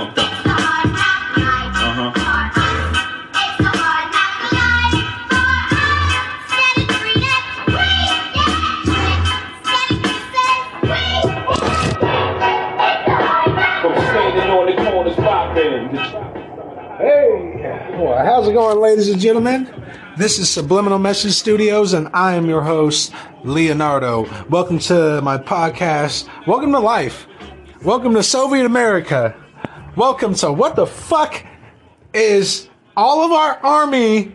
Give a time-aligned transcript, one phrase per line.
[0.00, 0.06] Hey,
[18.24, 19.72] how's it going, ladies and gentlemen?
[20.16, 23.12] This is Subliminal Message Studios, and I am your host,
[23.44, 24.26] Leonardo.
[24.48, 26.28] Welcome to my podcast.
[26.48, 27.28] Welcome to life.
[27.84, 29.36] Welcome to Soviet America.
[29.96, 31.40] Welcome to what the fuck
[32.12, 34.34] is all of our army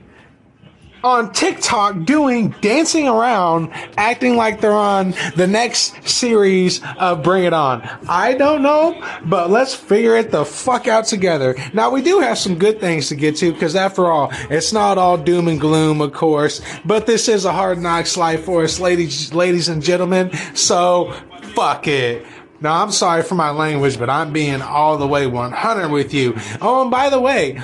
[1.04, 7.52] on TikTok doing, dancing around, acting like they're on the next series of Bring It
[7.52, 7.82] On.
[8.08, 11.58] I don't know, but let's figure it the fuck out together.
[11.74, 14.98] Now, we do have some good things to get to because, after all, it's not
[14.98, 18.80] all doom and gloom, of course, but this is a hard knocks life for us,
[18.80, 20.32] ladies, ladies and gentlemen.
[20.56, 21.14] So,
[21.54, 22.26] fuck it.
[22.62, 26.36] Now, I'm sorry for my language, but I'm being all the way 100 with you.
[26.62, 27.62] Oh, and by the way,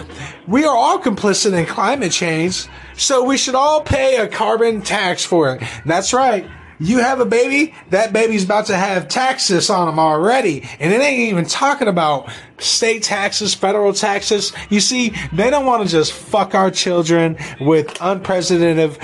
[0.48, 5.26] we are all complicit in climate change, so we should all pay a carbon tax
[5.26, 5.64] for it.
[5.86, 6.50] That's right.
[6.80, 10.68] You have a baby, that baby's about to have taxes on them already.
[10.80, 14.52] And it ain't even talking about state taxes, federal taxes.
[14.70, 18.98] You see, they don't want to just fuck our children with unprecedented,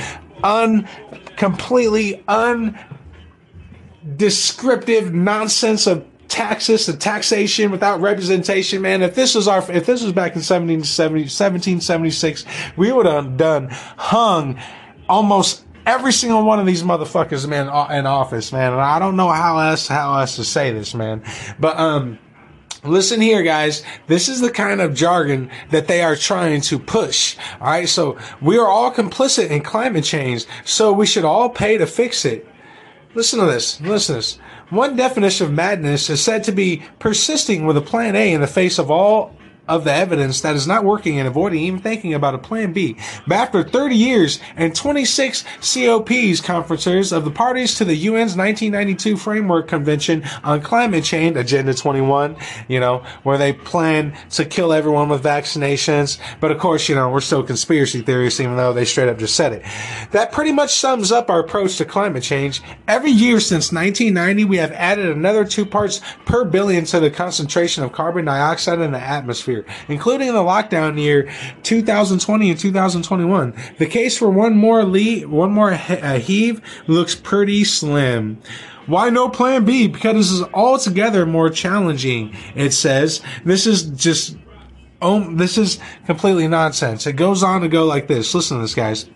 [0.44, 0.88] un,
[1.38, 2.78] completely un,
[4.18, 9.02] descriptive nonsense of taxes and taxation without representation, man.
[9.02, 12.46] If this was our, if this was back in 1770, 1776,
[12.78, 14.60] we would have done hung
[15.10, 18.72] almost every single one of these motherfuckers, man, in office, man.
[18.72, 21.24] And I don't know how else, how else to say this, man.
[21.60, 22.18] But, um,
[22.84, 23.84] Listen here, guys.
[24.08, 27.38] This is the kind of jargon that they are trying to push.
[27.60, 27.88] All right.
[27.88, 30.46] So we are all complicit in climate change.
[30.66, 32.48] So we should all pay to fix it.
[33.14, 33.82] Listen to this.
[33.82, 34.38] Listen to this.
[34.70, 38.48] One definition of madness is said to be persisting with a plan A in the
[38.48, 39.36] face of all
[39.72, 42.98] of the evidence that is not working and avoiding even thinking about a plan B.
[43.26, 49.16] But after 30 years and 26 COPs conferences of the parties to the UN's 1992
[49.16, 52.36] Framework Convention on Climate Change, Agenda 21,
[52.68, 56.20] you know, where they plan to kill everyone with vaccinations.
[56.42, 59.36] But of course, you know, we're still conspiracy theorists, even though they straight up just
[59.36, 59.64] said it.
[60.12, 62.62] That pretty much sums up our approach to climate change.
[62.90, 67.86] Every year since 1990, we have added another two parts per billion to the concentration
[67.86, 71.32] of carbon dioxide in the atmosphere including in the lockdown year
[71.64, 73.54] 2020 and 2021.
[73.78, 78.42] The case for one more lead, one more uh, heave looks pretty slim.
[78.88, 79.88] Why no plan B?
[79.88, 82.36] Because this is altogether more challenging.
[82.56, 84.38] It says this is just,
[85.02, 87.06] oh, this is completely nonsense.
[87.06, 88.34] It goes on to go like this.
[88.34, 89.10] Listen to this, guys.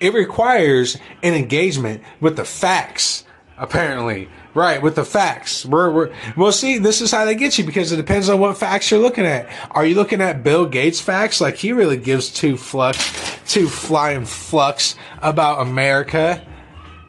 [0.00, 3.24] It requires an engagement with the facts,
[3.56, 4.28] apparently.
[4.56, 5.66] Right, with the facts.
[5.66, 8.56] We're, we're, well, see, this is how they get you because it depends on what
[8.56, 9.50] facts you're looking at.
[9.72, 11.42] Are you looking at Bill Gates facts?
[11.42, 12.98] Like he really gives two flux,
[13.46, 16.42] two flying flux about America.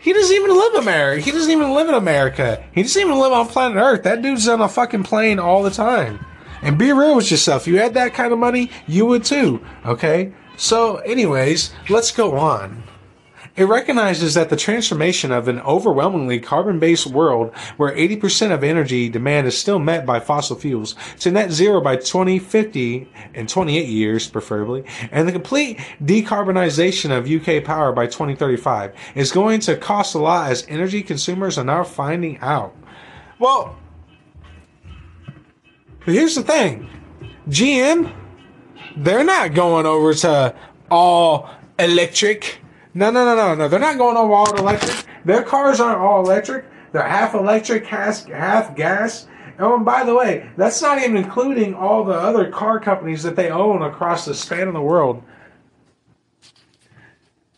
[0.02, 1.22] He doesn't even live America.
[1.22, 2.66] He doesn't even live in America.
[2.74, 4.04] He doesn't even live on planet Earth.
[4.04, 6.26] That dude's on a fucking plane all the time.
[6.62, 7.66] And be real with yourself.
[7.66, 9.66] You had that kind of money, you would too.
[9.86, 10.34] Okay?
[10.58, 12.84] So, anyways, let's go on.
[13.58, 19.48] It recognizes that the transformation of an overwhelmingly carbon-based world where 80% of energy demand
[19.48, 24.84] is still met by fossil fuels to net zero by 2050 in 28 years preferably,
[25.12, 30.52] and the complete decarbonization of UK power by 2035 is going to cost a lot
[30.52, 32.76] as energy consumers are now finding out.
[33.40, 33.76] Well,
[36.06, 36.88] here's the thing.
[37.50, 38.14] GM,
[38.98, 40.54] they're not going over to
[40.92, 42.60] all electric
[42.98, 43.68] no, no, no, no, no.
[43.68, 45.06] They're not going over all electric.
[45.24, 46.66] Their cars aren't all electric.
[46.92, 49.28] They're half electric, half, gas.
[49.60, 53.36] Oh, and by the way, that's not even including all the other car companies that
[53.36, 55.24] they own across the span of the world.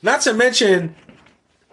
[0.02, 0.96] Not to mention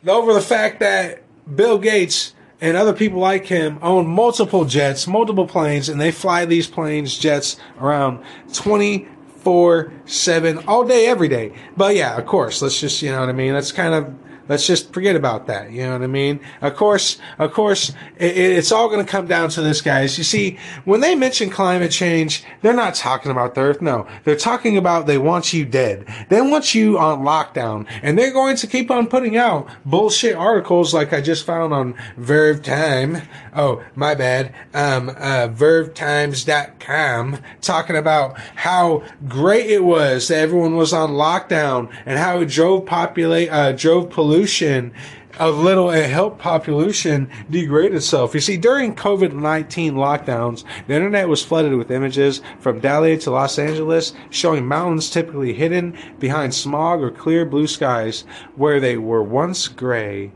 [0.06, 1.24] over the fact that
[1.56, 6.44] Bill Gates and other people like him own multiple jets, multiple planes, and they fly
[6.44, 9.08] these planes, jets around 20
[9.46, 11.52] four, seven, all day, every day.
[11.76, 13.52] But yeah, of course, let's just, you know what I mean?
[13.52, 14.12] That's kind of
[14.48, 15.70] Let's just forget about that.
[15.70, 16.40] You know what I mean?
[16.60, 20.16] Of course, of course, it, it's all going to come down to this, guys.
[20.18, 23.82] You see, when they mention climate change, they're not talking about the earth.
[23.82, 26.06] No, they're talking about they want you dead.
[26.28, 30.94] They want you on lockdown and they're going to keep on putting out bullshit articles
[30.94, 33.22] like I just found on Verve Time.
[33.54, 34.54] Oh, my bad.
[34.74, 42.18] Um, uh, VerveTimes.com talking about how great it was that everyone was on lockdown and
[42.18, 44.92] how it drove populate, uh, drove pollution pollution
[45.38, 48.34] a little it helped population degrade itself.
[48.34, 53.30] You see, during COVID nineteen lockdowns, the internet was flooded with images from Delhi to
[53.30, 58.24] Los Angeles showing mountains typically hidden behind smog or clear blue skies
[58.56, 60.32] where they were once gray.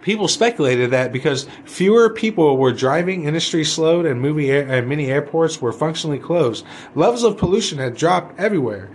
[0.00, 5.08] People speculated that because fewer people were driving, industry slowed, and movie air, and many
[5.08, 6.64] airports were functionally closed,
[6.94, 8.90] levels of pollution had dropped everywhere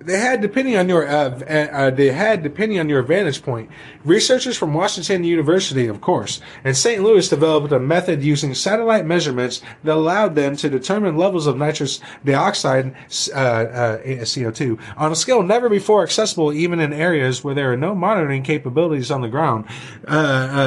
[0.00, 3.68] they had depending on your uh, uh, they had depending on your vantage point.
[4.04, 7.02] Researchers from Washington University, of course, and St.
[7.02, 12.00] Louis developed a method using satellite measurements that allowed them to determine levels of nitrous
[12.24, 12.94] dioxide,
[13.34, 17.76] uh, uh CO2, on a scale never before accessible, even in areas where there are
[17.76, 19.64] no monitoring capabilities on the ground.
[20.06, 20.10] Uh,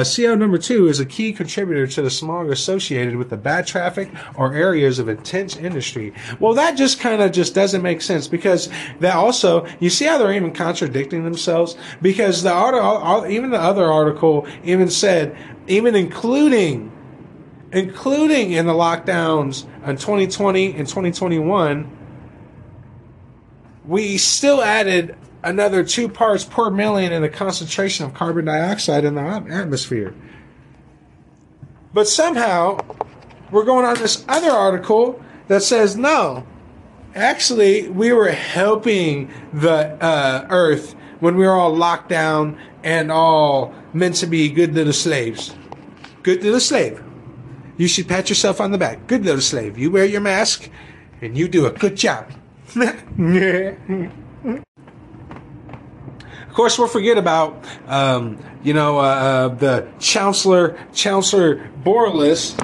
[0.02, 3.66] uh, CO number two is a key contributor to the smog associated with the bad
[3.66, 6.12] traffic or areas of intense industry.
[6.38, 8.68] Well, that just kind of just doesn't make sense because
[9.00, 13.84] that also you see how they're even contradicting themselves because the article, even the other
[13.84, 15.36] article, even said,
[15.66, 16.90] even including,
[17.72, 21.98] including in the lockdowns in 2020 and 2021,
[23.84, 29.14] we still added another two parts per million in the concentration of carbon dioxide in
[29.14, 30.14] the atmosphere.
[31.92, 32.78] But somehow,
[33.50, 36.46] we're going on this other article that says no,
[37.14, 43.74] Actually, we were helping the uh, Earth when we were all locked down and all
[43.92, 45.54] meant to be good little slaves.
[46.22, 47.02] Good little slave.
[47.76, 49.06] You should pat yourself on the back.
[49.06, 49.76] Good little slave.
[49.76, 50.70] You wear your mask
[51.20, 52.32] and you do a good job.
[52.76, 52.94] of
[56.54, 62.58] course, we'll forget about, um, you know, uh, uh, the Chancellor, Chancellor Borlis,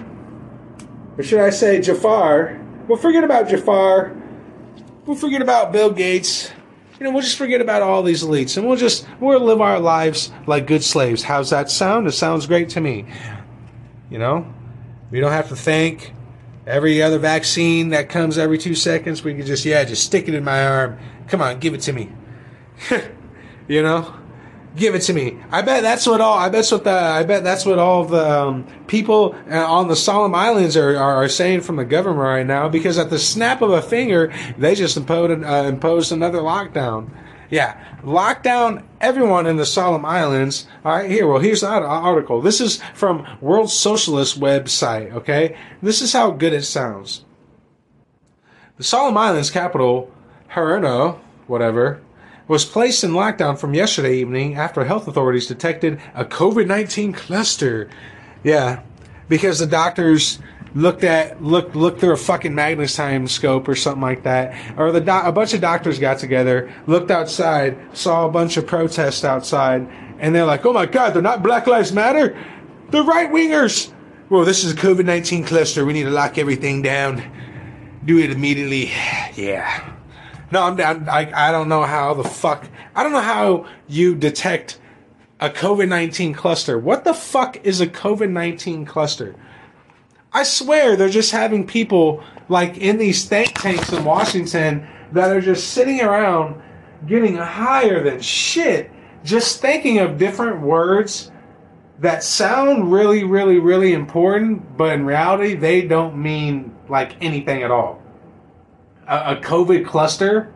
[1.19, 2.59] or should I say Jafar.
[2.89, 4.18] We'll forget about Jafar
[5.08, 6.52] we'll forget about Bill Gates.
[7.00, 9.81] You know, we'll just forget about all these elites and we'll just we'll live our
[9.81, 11.22] lives like good slaves.
[11.22, 12.06] How's that sound?
[12.06, 13.06] It sounds great to me.
[14.10, 14.52] You know,
[15.10, 16.12] we don't have to thank
[16.66, 19.25] every other vaccine that comes every two seconds.
[19.25, 20.99] We can just yeah, just stick it in my arm.
[21.28, 22.12] Come on, give it to me.
[23.69, 24.14] you know,
[24.76, 25.38] give it to me.
[25.50, 26.38] I bet that's what all.
[26.38, 26.91] I bet what the.
[26.91, 31.25] I bet that's what all the um, people uh, on the Solomon Islands are, are,
[31.25, 32.69] are saying from the government right now.
[32.69, 37.11] Because at the snap of a finger, they just imposed uh, imposed another lockdown.
[37.50, 40.67] Yeah, lockdown everyone in the Solomon Islands.
[40.85, 41.26] All right, here.
[41.26, 42.43] Well, here's the article.
[42.43, 45.12] This is from World Socialist website.
[45.12, 47.25] Okay, this is how good it sounds.
[48.76, 50.12] The Solomon Islands capital,
[50.53, 52.00] Haurana, whatever,
[52.49, 57.89] was placed in lockdown from yesterday evening after health authorities detected a COVID 19 cluster.
[58.43, 58.81] Yeah,
[59.29, 60.39] because the doctors
[60.75, 65.27] looked at looked looked through a fucking magnifying scope or something like that, or the
[65.27, 69.87] a bunch of doctors got together, looked outside, saw a bunch of protests outside,
[70.19, 72.37] and they're like, "Oh my god, they're not Black Lives Matter,
[72.91, 73.93] they're right wingers."
[74.31, 75.85] Well, this is a COVID nineteen cluster.
[75.85, 77.23] We need to lock everything down.
[78.05, 78.91] Do it immediately.
[79.35, 79.98] Yeah.
[80.50, 81.09] No, I'm down.
[81.09, 82.67] I, I don't know how the fuck.
[82.95, 84.79] I don't know how you detect
[85.41, 86.79] a COVID 19 cluster.
[86.79, 89.37] What the fuck is a COVID 19 cluster?
[90.33, 95.41] I swear they're just having people like in these think tanks in Washington that are
[95.41, 96.62] just sitting around
[97.06, 98.91] getting higher than shit,
[99.25, 101.31] just thinking of different words
[102.00, 107.71] that sound really, really, really important, but in reality, they don't mean like anything at
[107.71, 108.00] all
[109.09, 110.53] a, a COVID cluster.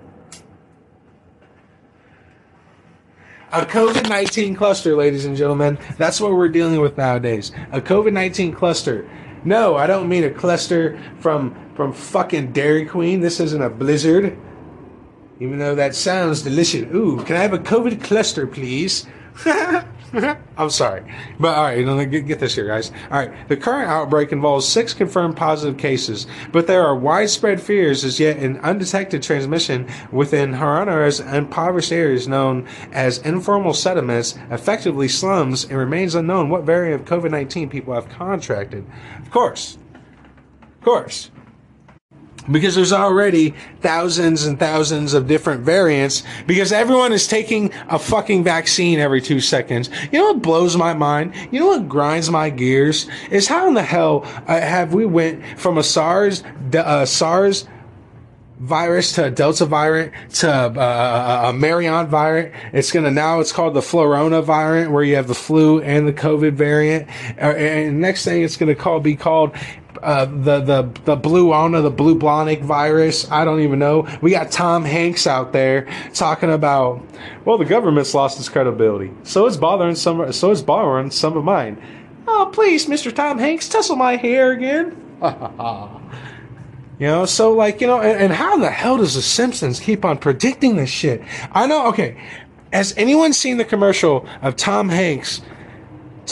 [3.51, 5.79] A COVID 19 cluster, ladies and gentlemen.
[5.99, 7.53] That's what we're dealing with nowadays.
[7.73, 9.11] A COVID 19 cluster.
[9.45, 13.21] No, I don't mean a cluster from from fucking Dairy Queen.
[13.21, 14.39] This isn't a blizzard.
[15.41, 16.83] Even though that sounds delicious.
[16.95, 19.07] Ooh, can I have a COVID cluster, please?
[20.59, 21.03] I'm sorry.
[21.41, 22.93] But all right, let get, get this here, guys.
[23.11, 28.05] All right, the current outbreak involves six confirmed positive cases, but there are widespread fears
[28.05, 35.65] as yet an undetected transmission within Haurana's impoverished areas known as informal settlements, effectively slums,
[35.65, 38.85] and remains unknown what variant of COVID 19 people have contracted.
[39.21, 39.79] Of course.
[40.79, 41.31] Of course
[42.51, 48.45] because there's already thousands and thousands of different variants because everyone is taking a fucking
[48.45, 49.91] vaccine every two seconds.
[50.11, 51.35] You know what blows my mind?
[51.51, 53.09] You know what grinds my gears?
[53.31, 56.43] Is how in the hell uh, have we went from a SARS,
[56.75, 57.67] uh, SARS
[58.63, 62.55] virus to a Delta variant to uh, a Marion variant.
[62.73, 66.13] It's gonna now it's called the Florona variant where you have the flu and the
[66.13, 67.09] COVID variant.
[67.39, 69.57] Uh, and next thing it's gonna call be called
[70.03, 73.31] uh, the the the blue Ona, the blue blonic virus.
[73.31, 74.09] I don't even know.
[74.21, 77.05] We got Tom Hanks out there talking about.
[77.45, 80.33] Well, the government's lost its credibility, so it's bothering some.
[80.33, 81.81] So it's borrowing some of mine.
[82.27, 83.15] Oh, please, Mr.
[83.15, 84.97] Tom Hanks, tussle my hair again.
[86.99, 90.05] you know, so like you know, and, and how the hell does the Simpsons keep
[90.05, 91.23] on predicting this shit?
[91.53, 91.87] I know.
[91.89, 92.21] Okay,
[92.73, 95.43] has anyone seen the commercial of Tom Hanks?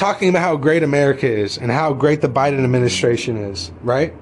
[0.00, 4.14] Talking about how great America is and how great the Biden administration is, right?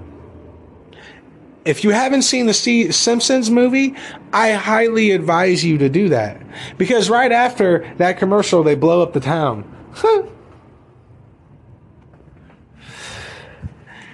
[1.64, 3.94] If you haven't seen the Simpsons movie,
[4.32, 6.42] I highly advise you to do that.
[6.78, 9.64] Because right after that commercial, they blow up the town.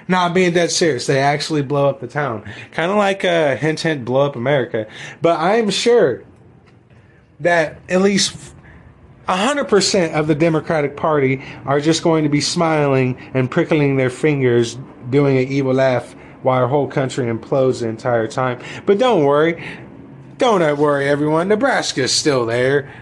[0.09, 1.07] I'm being dead serious.
[1.07, 2.45] They actually blow up the town.
[2.73, 4.87] Kind of like uh, Hint Hint Blow Up America.
[5.23, 6.25] But I'm sure
[7.41, 8.54] that at least
[9.29, 14.79] 100% of the Democratic Party are just going to be smiling and prickling their fingers,
[15.11, 18.61] doing an evil laugh while our whole country implodes the entire time.
[18.85, 19.65] But don't worry.
[20.37, 21.49] Don't worry, everyone.
[21.49, 22.93] Nebraska's still there.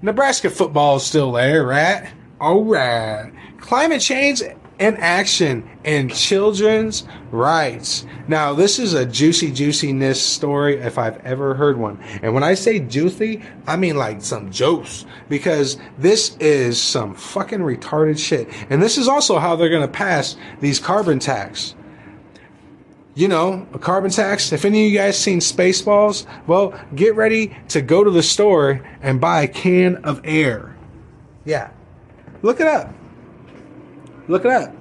[0.00, 2.08] Nebraska football is still there, right?
[2.40, 3.32] All right.
[3.58, 4.42] Climate change
[4.78, 8.06] and action and children's rights.
[8.28, 11.98] Now, this is a juicy juiciness story if I've ever heard one.
[12.22, 17.60] And when I say juicy, I mean like some juice because this is some fucking
[17.60, 18.48] retarded shit.
[18.70, 21.74] And this is also how they're going to pass these carbon tax.
[23.14, 24.52] You know, a carbon tax.
[24.52, 28.80] If any of you guys seen Spaceballs, well, get ready to go to the store
[29.02, 30.76] and buy a can of air.
[31.44, 31.70] Yeah.
[32.42, 32.94] Look it up.
[34.28, 34.74] Look it up.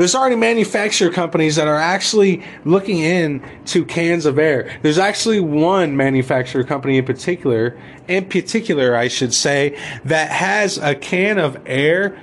[0.00, 4.78] There's already manufacturer companies that are actually looking into cans of air.
[4.80, 7.78] There's actually one manufacturer company in particular,
[8.08, 12.18] in particular, I should say, that has a can of air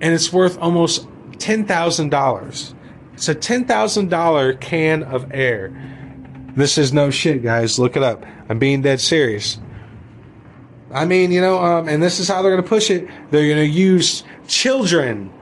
[0.00, 2.74] and it's worth almost $10,000.
[3.12, 5.76] It's a $10,000 can of air.
[6.56, 7.78] This is no shit, guys.
[7.78, 8.24] Look it up.
[8.48, 9.58] I'm being dead serious.
[10.90, 13.06] I mean, you know, um, and this is how they're going to push it.
[13.30, 15.32] They're going to use children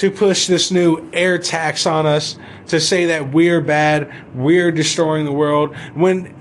[0.00, 2.38] to push this new air tax on us
[2.68, 5.76] to say that we're bad, we're destroying the world.
[5.92, 6.34] When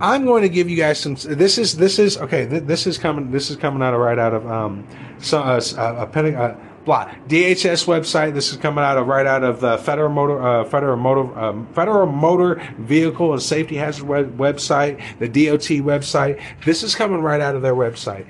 [0.00, 1.16] I'm going to give you guys some.
[1.16, 2.44] This is this is okay.
[2.44, 3.32] this is coming.
[3.32, 4.86] This is coming out of right out of um,
[5.18, 8.32] so, uh, a, a, uh, blah DHS website.
[8.32, 11.66] This is coming out of right out of the Federal Motor uh, Federal Motor um,
[11.74, 16.40] Federal Motor Vehicle and Safety Hazard web, website, the DOT website.
[16.64, 18.26] This is coming right out of their website.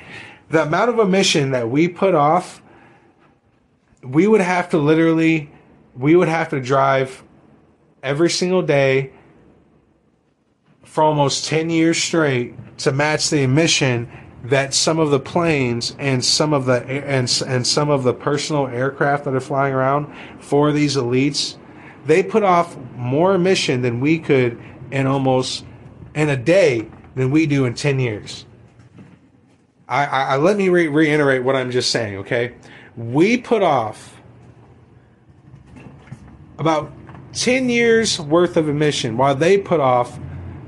[0.49, 2.63] The amount of emission that we put off
[4.03, 5.51] we would have to literally
[5.97, 7.23] we would have to drive
[8.03, 9.13] every single day
[10.85, 14.11] for almost 10 years straight to match the emission
[14.45, 18.67] that some of the planes and some of the and, and some of the personal
[18.69, 21.59] aircraft that are flying around for these elites
[22.07, 24.59] they put off more emission than we could
[24.91, 25.65] in almost
[26.15, 28.47] in a day than we do in 10 years.
[29.87, 32.55] I, I, let me re- reiterate what i'm just saying okay
[33.01, 34.21] we put off
[36.59, 36.93] about
[37.33, 40.19] 10 years worth of emission while they put off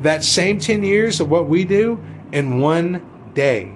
[0.01, 3.75] that same 10 years of what we do in one day.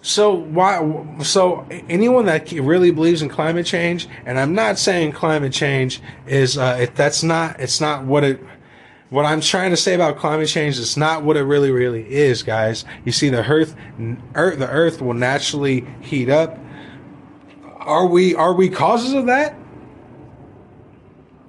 [0.00, 5.52] So why so anyone that really believes in climate change and I'm not saying climate
[5.52, 8.42] change is uh, that's not it's not what it
[9.10, 12.42] what I'm trying to say about climate change is not what it really, really is,
[12.42, 12.84] guys.
[13.04, 13.74] You see, the Earth,
[14.34, 16.58] earth, the Earth will naturally heat up.
[17.78, 19.54] Are we are we causes of that?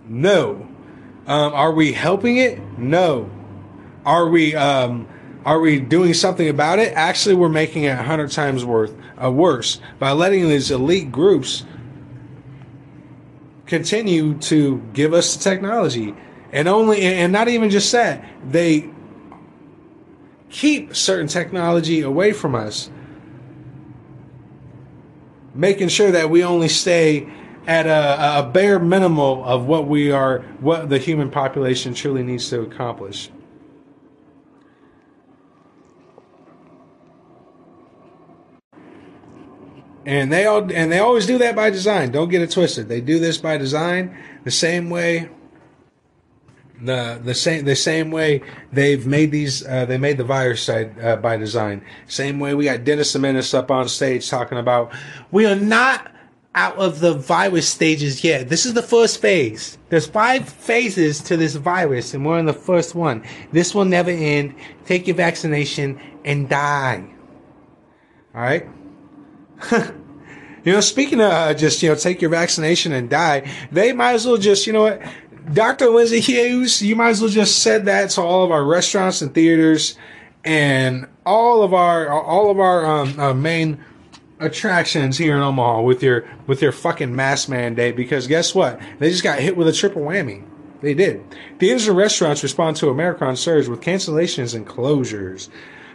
[0.08, 0.68] No.
[1.28, 2.60] Um, are we helping it?
[2.78, 3.30] No.
[4.06, 5.08] Are we um,
[5.46, 6.94] are we doing something about it?
[6.94, 11.66] Actually, we're making it a hundred times worth uh, worse by letting these elite groups
[13.66, 16.16] continue to give us the technology
[16.52, 18.90] and only and not even just that they
[20.50, 22.90] keep certain technology away from us
[25.54, 27.28] making sure that we only stay
[27.68, 32.50] at a, a bare minimum of what we are what the human population truly needs
[32.50, 33.30] to accomplish.
[40.06, 42.12] And they all and they always do that by design.
[42.12, 42.88] Don't get it twisted.
[42.88, 45.30] They do this by design the same way
[46.82, 51.00] the the same the same way they've made these uh, they made the virus side
[51.00, 51.84] uh, by design.
[52.08, 54.94] Same way we got Dennis Menace up on stage talking about
[55.32, 56.12] we are not
[56.56, 58.50] out of the virus stages yet.
[58.50, 59.78] This is the first phase.
[59.90, 63.24] There's five phases to this virus, and we're in the first one.
[63.52, 64.56] This will never end.
[64.86, 67.06] Take your vaccination and die.
[68.34, 68.68] All right.
[70.66, 74.14] You know, speaking of uh, just, you know, take your vaccination and die, they might
[74.14, 75.02] as well just, you know what,
[75.52, 75.90] Dr.
[75.90, 79.34] Lindsay Huse, you might as well just said that to all of our restaurants and
[79.34, 79.98] theaters
[80.44, 83.84] and all of our, all of our um, uh, main
[84.40, 88.80] attractions here in Omaha with your, with your fucking mask mandate because guess what?
[89.00, 90.46] They just got hit with a triple whammy.
[90.82, 91.24] They did.
[91.60, 95.50] Theaters and restaurants respond to Omicron surge with cancellations and closures.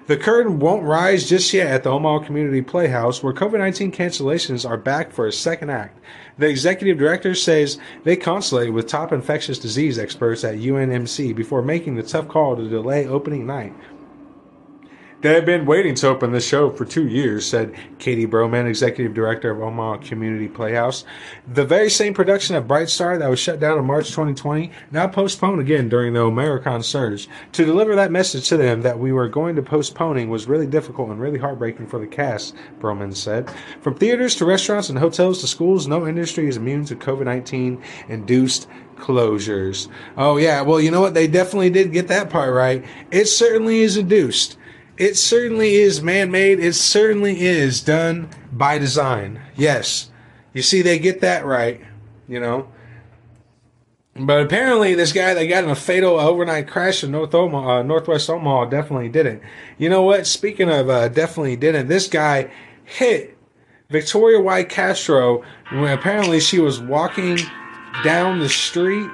[0.07, 4.69] The curtain won't rise just yet at the Omaha Community Playhouse, where COVID 19 cancellations
[4.69, 5.99] are back for a second act.
[6.37, 11.95] The executive director says they consulted with top infectious disease experts at UNMC before making
[11.95, 13.73] the tough call to delay opening night.
[15.25, 19.15] They have been waiting to open the show for two years, said Katie Broman, executive
[19.15, 21.07] director of Omaha Community Playhouse.
[21.51, 25.07] The very same production of Bright Star that was shut down in March 2020 now
[25.07, 27.27] postponed again during the Omicron surge.
[27.53, 31.09] To deliver that message to them that we were going to postponing was really difficult
[31.09, 33.51] and really heartbreaking for the cast, Broman said.
[33.81, 37.83] From theaters to restaurants and hotels to schools, no industry is immune to COVID 19
[38.11, 39.89] induced closures.
[40.19, 40.61] Oh, yeah.
[40.61, 41.15] Well, you know what?
[41.15, 42.85] They definitely did get that part right.
[43.11, 44.59] It certainly is induced.
[44.97, 46.61] It certainly is man made.
[46.61, 49.41] It certainly is done by design.
[49.57, 50.11] Yes.
[50.53, 51.81] You see, they get that right,
[52.29, 52.69] you know.
[54.17, 57.83] But apparently, this guy that got in a fatal overnight crash in North Omaha, uh,
[57.83, 59.43] Northwest Omaha definitely didn't.
[59.77, 60.29] You know what?
[60.29, 62.49] Speaking of uh, definitely didn't, this guy
[62.85, 63.37] hit
[63.91, 67.39] Victoria White Castro when apparently she was walking
[68.05, 69.11] down the street.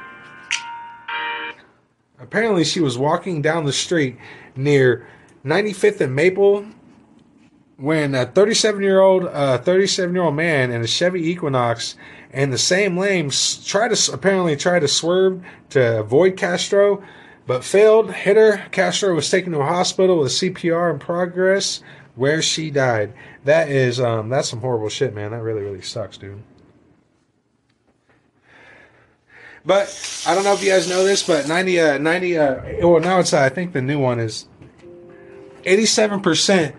[2.19, 4.19] Apparently, she was walking down the street
[4.55, 5.09] near
[5.45, 6.67] 95th and Maple
[7.77, 11.97] when a 37 year old uh, 37 year old man in a Chevy Equinox
[12.31, 13.31] and the same lane
[13.65, 17.03] tried to apparently tried to swerve to avoid Castro,
[17.47, 18.13] but failed.
[18.13, 18.69] Hit her.
[18.71, 21.83] Castro was taken to a hospital with CPR in progress,
[22.15, 23.13] where she died.
[23.45, 25.33] That is um, that's some horrible shit, man.
[25.33, 26.43] That really really sucks, dude.
[29.65, 32.99] But I don't know if you guys know this, but 90, uh, 90, uh, well,
[32.99, 34.47] now it's, uh, I think the new one is
[35.65, 36.75] 87%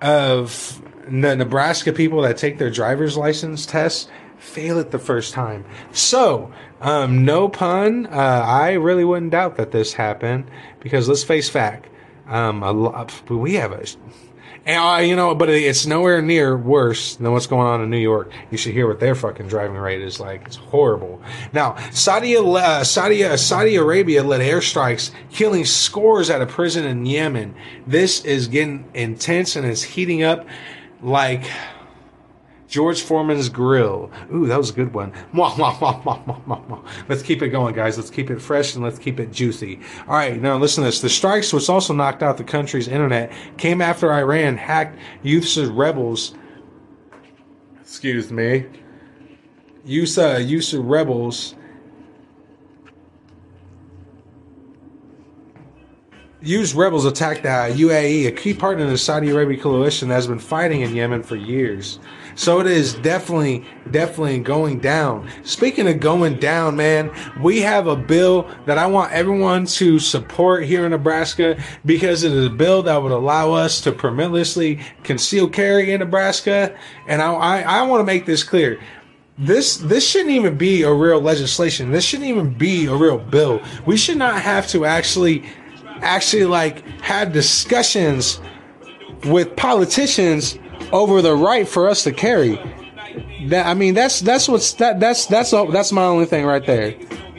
[0.00, 5.64] of the Nebraska people that take their driver's license tests fail it the first time.
[5.92, 8.10] So, um, no pun, uh,
[8.46, 10.50] I really wouldn't doubt that this happened
[10.80, 11.88] because let's face fact,
[12.26, 13.86] um, a lot, we have a
[14.66, 17.98] and, uh, you know, but it's nowhere near worse than what's going on in New
[17.98, 18.30] York.
[18.50, 20.46] You should hear what their fucking driving rate is like.
[20.46, 21.20] It's horrible.
[21.52, 27.04] Now, Saudi, uh, Saudi, uh, Saudi Arabia led airstrikes, killing scores at a prison in
[27.04, 27.54] Yemen.
[27.86, 30.46] This is getting intense and it's heating up
[31.02, 31.44] like
[32.68, 34.10] George Foreman's Grill.
[34.32, 35.12] Ooh, that was a good one.
[37.08, 37.96] Let's keep it going, guys.
[37.96, 39.80] Let's keep it fresh and let's keep it juicy.
[40.08, 41.00] All right, now listen to this.
[41.00, 46.34] The strikes, which also knocked out the country's internet, came after Iran hacked Houthis rebels.
[47.80, 48.66] Excuse me.
[49.84, 51.54] Use uh, use rebels
[56.44, 60.26] used rebels attacked the UAE, a key partner in the Saudi Arabia coalition that has
[60.26, 61.98] been fighting in Yemen for years.
[62.34, 65.28] So it is definitely, definitely going down.
[65.42, 70.64] Speaking of going down, man, we have a bill that I want everyone to support
[70.64, 75.48] here in Nebraska because it is a bill that would allow us to permitlessly conceal
[75.48, 76.76] carry in Nebraska.
[77.08, 78.80] And I, I, I want to make this clear
[79.36, 81.90] this this shouldn't even be a real legislation.
[81.90, 83.60] This shouldn't even be a real bill.
[83.84, 85.44] We should not have to actually
[86.02, 88.40] actually like have discussions
[89.24, 90.58] with politicians
[90.94, 92.54] over the right for us to carry.
[93.48, 96.94] That I mean, that's that's what's that that's that's that's my only thing right there.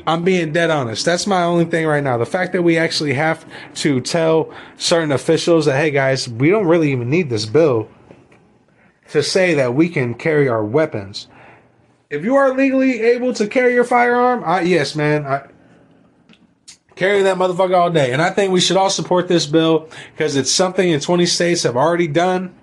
[0.05, 1.03] I'm being dead honest.
[1.03, 2.17] That's my only thing right now.
[2.17, 3.43] The fact that we actually have
[3.75, 7.89] to tell certain officials that, hey guys, we don't really even need this bill
[9.09, 11.27] to say that we can carry our weapons.
[12.11, 15.47] If you are legally able to carry your firearm, I, yes, man, I,
[16.95, 18.13] carry that motherfucker all day.
[18.13, 21.63] And I think we should all support this bill because it's something in 20 states
[21.63, 22.53] have already done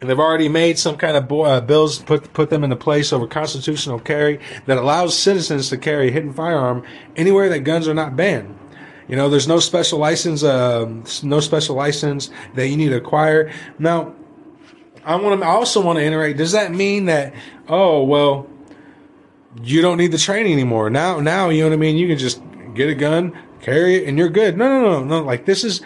[0.00, 3.26] and they've already made some kind of uh, bills put put them into place over
[3.26, 6.84] constitutional carry that allows citizens to carry a hidden firearm
[7.16, 8.56] anywhere that guns are not banned.
[9.08, 10.88] You know, there's no special license, uh,
[11.22, 13.52] no special license that you need to acquire.
[13.78, 14.14] Now,
[15.04, 16.36] I want to I also want to iterate.
[16.36, 17.34] Does that mean that
[17.68, 18.48] oh well,
[19.62, 20.90] you don't need the training anymore?
[20.90, 21.96] Now, now you know what I mean.
[21.96, 22.40] You can just
[22.74, 24.56] get a gun, carry it, and you're good.
[24.56, 25.22] No, no, no, no.
[25.22, 25.82] Like this is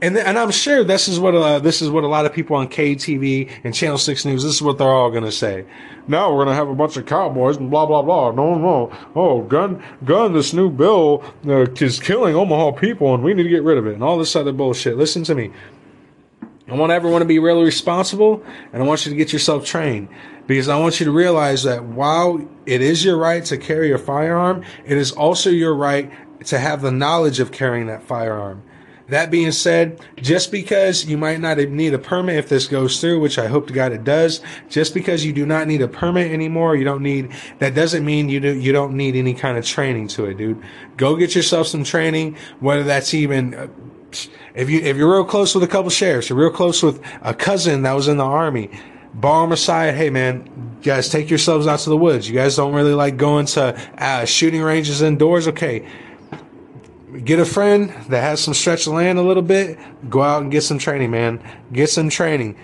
[0.00, 2.56] and and I'm sure this is what uh, this is what a lot of people
[2.56, 4.44] on KETV and Channel Six News.
[4.44, 5.66] This is what they're all to say.
[6.06, 8.30] Now we're to have a bunch of cowboys and blah blah blah.
[8.30, 8.92] No, no.
[9.16, 10.32] Oh, gun, gun.
[10.32, 13.86] This new bill uh, is killing Omaha people, and we need to get rid of
[13.86, 14.96] it, and all this other bullshit.
[14.96, 15.50] Listen to me.
[16.70, 20.10] I want everyone to be really responsible and I want you to get yourself trained
[20.46, 23.96] because I want you to realize that while it is your right to carry a
[23.96, 26.12] firearm, it is also your right
[26.44, 28.62] to have the knowledge of carrying that firearm.
[29.08, 33.20] That being said, just because you might not need a permit if this goes through,
[33.20, 36.30] which I hope to God it does, just because you do not need a permit
[36.30, 39.64] anymore, you don't need, that doesn't mean you do, you don't need any kind of
[39.64, 40.62] training to it, dude.
[40.98, 43.68] Go get yourself some training, whether that's even, uh,
[44.54, 47.32] if you, if you're real close with a couple sheriffs, you're real close with a
[47.32, 48.70] cousin that was in the army,
[49.14, 49.94] bar him aside.
[49.94, 52.28] Hey man, guys, take yourselves out to the woods.
[52.28, 55.48] You guys don't really like going to uh, shooting ranges indoors.
[55.48, 55.86] Okay
[57.24, 60.50] get a friend that has some stretch of land a little bit, go out and
[60.50, 61.42] get some training, man.
[61.72, 62.56] Get some training.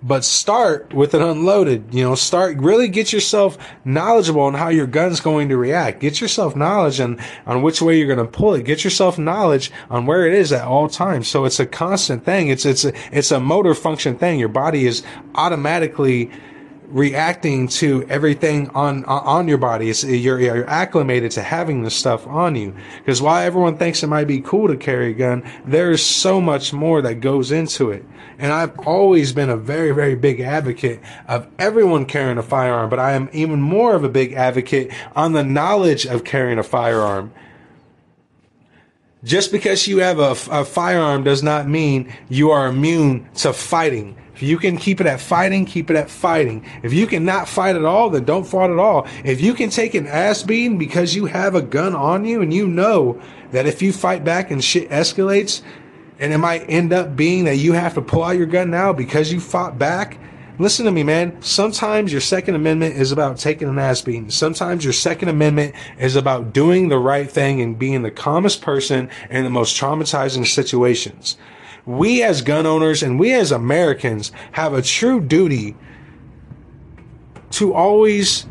[0.00, 1.92] But start with it unloaded.
[1.92, 5.98] You know, start really get yourself knowledgeable on how your gun's going to react.
[5.98, 8.64] Get yourself knowledge on, on which way you're going to pull it.
[8.64, 11.26] Get yourself knowledge on where it is at all times.
[11.26, 12.46] So it's a constant thing.
[12.48, 14.38] It's, it's a, it's a motor function thing.
[14.38, 15.02] Your body is
[15.34, 16.30] automatically
[16.88, 19.86] reacting to everything on on your body.
[19.86, 22.74] You're, you're acclimated to having this stuff on you.
[22.98, 26.72] Because while everyone thinks it might be cool to carry a gun, there's so much
[26.72, 28.04] more that goes into it.
[28.38, 33.00] And I've always been a very, very big advocate of everyone carrying a firearm, but
[33.00, 37.32] I am even more of a big advocate on the knowledge of carrying a firearm.
[39.24, 44.16] Just because you have a, a firearm does not mean you are immune to fighting.
[44.38, 46.64] If you can keep it at fighting, keep it at fighting.
[46.84, 49.08] If you cannot fight at all, then don't fight at all.
[49.24, 52.54] If you can take an ass beating because you have a gun on you and
[52.54, 53.20] you know
[53.50, 55.62] that if you fight back and shit escalates,
[56.20, 58.92] and it might end up being that you have to pull out your gun now
[58.92, 60.20] because you fought back.
[60.60, 61.42] Listen to me, man.
[61.42, 64.30] Sometimes your Second Amendment is about taking an ass beating.
[64.30, 69.10] Sometimes your Second Amendment is about doing the right thing and being the calmest person
[69.30, 71.36] in the most traumatizing situations
[71.88, 75.74] we as gun owners and we as Americans have a true duty
[77.52, 78.46] to always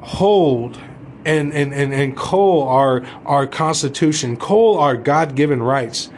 [0.00, 0.80] hold
[1.26, 6.10] and, and, and, and call our, our Constitution, call our God given rights,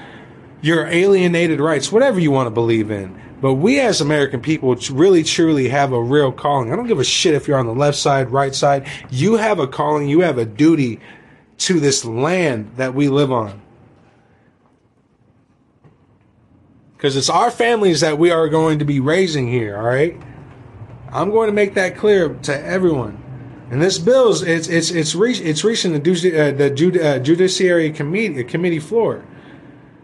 [0.62, 3.20] your alienated rights, whatever you want to believe in.
[3.40, 6.72] But we as American people really truly have a real calling.
[6.72, 8.86] I don't give a shit if you're on the left side, right side.
[9.10, 11.00] You have a calling, you have a duty
[11.58, 13.59] to this land that we live on.
[17.00, 19.74] Because it's our families that we are going to be raising here.
[19.74, 20.20] All right,
[21.10, 23.16] I'm going to make that clear to everyone.
[23.70, 27.90] And this bill is it's it's it's, reach, it's reaching the uh, the uh, judiciary
[27.90, 29.24] committee committee floor.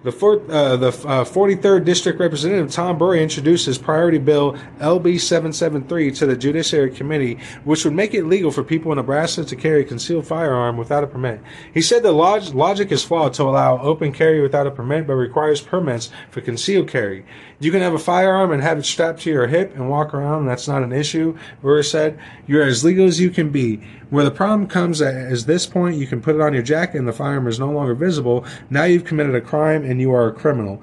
[0.06, 5.18] The, fourth, uh, the uh, 43rd District Representative Tom Brewer introduced his priority bill LB
[5.18, 9.56] 773 to the Judiciary Committee, which would make it legal for people in Nebraska to
[9.56, 11.40] carry a concealed firearm without a permit.
[11.74, 15.14] He said the log- logic is flawed to allow open carry without a permit, but
[15.14, 17.26] requires permits for concealed carry.
[17.58, 20.44] You can have a firearm and have it strapped to your hip and walk around.
[20.44, 21.38] That's not an issue.
[21.62, 23.76] Brewer said, You're as legal as you can be.
[24.10, 26.98] Where the problem comes at is this point, you can put it on your jacket
[26.98, 28.44] and the firearm is no longer visible.
[28.68, 30.82] Now you've committed a crime and you are a criminal.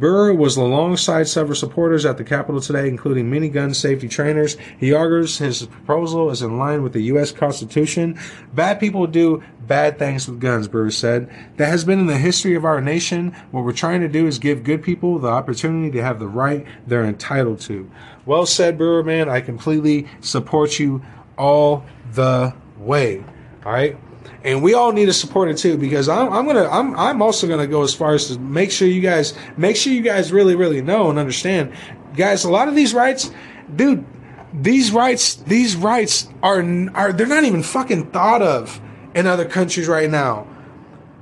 [0.00, 4.56] Brewer was alongside several supporters at the Capitol today, including many gun safety trainers.
[4.78, 7.32] He argues his proposal is in line with the U.S.
[7.32, 8.18] Constitution.
[8.54, 11.30] Bad people do bad things with guns, Brewer said.
[11.58, 13.36] That has been in the history of our nation.
[13.50, 16.66] What we're trying to do is give good people the opportunity to have the right
[16.86, 17.90] they're entitled to.
[18.24, 19.28] Well said, Brewer, man.
[19.28, 21.02] I completely support you
[21.36, 21.84] all
[22.14, 23.22] the way.
[23.66, 23.98] All right.
[24.42, 27.46] And we all need to support it too, because I'm, I'm gonna, I'm, I'm also
[27.46, 30.56] gonna go as far as to make sure you guys, make sure you guys really,
[30.56, 31.74] really know and understand,
[32.16, 32.44] guys.
[32.44, 33.30] A lot of these rights,
[33.76, 34.04] dude,
[34.54, 38.80] these rights, these rights are, are they're not even fucking thought of
[39.14, 40.46] in other countries right now.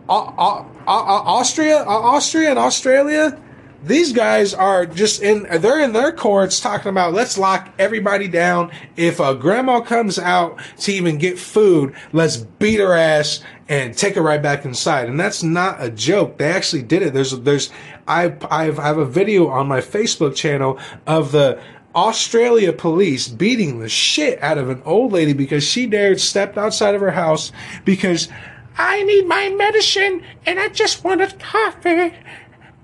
[0.08, 3.42] Austria, Austria, and Australia
[3.82, 8.70] these guys are just in, they're in their courts talking about let's lock everybody down.
[8.96, 14.14] If a grandma comes out to even get food, let's beat her ass and take
[14.14, 15.08] her right back inside.
[15.08, 16.38] And that's not a joke.
[16.38, 17.12] They actually did it.
[17.12, 17.70] There's, there's,
[18.06, 21.60] I, I've, I have a video on my Facebook channel of the,
[21.94, 26.94] Australia police beating the shit out of an old lady because she dared step outside
[26.94, 27.50] of her house
[27.84, 28.28] because
[28.76, 32.14] I need my medicine and I just want a coffee.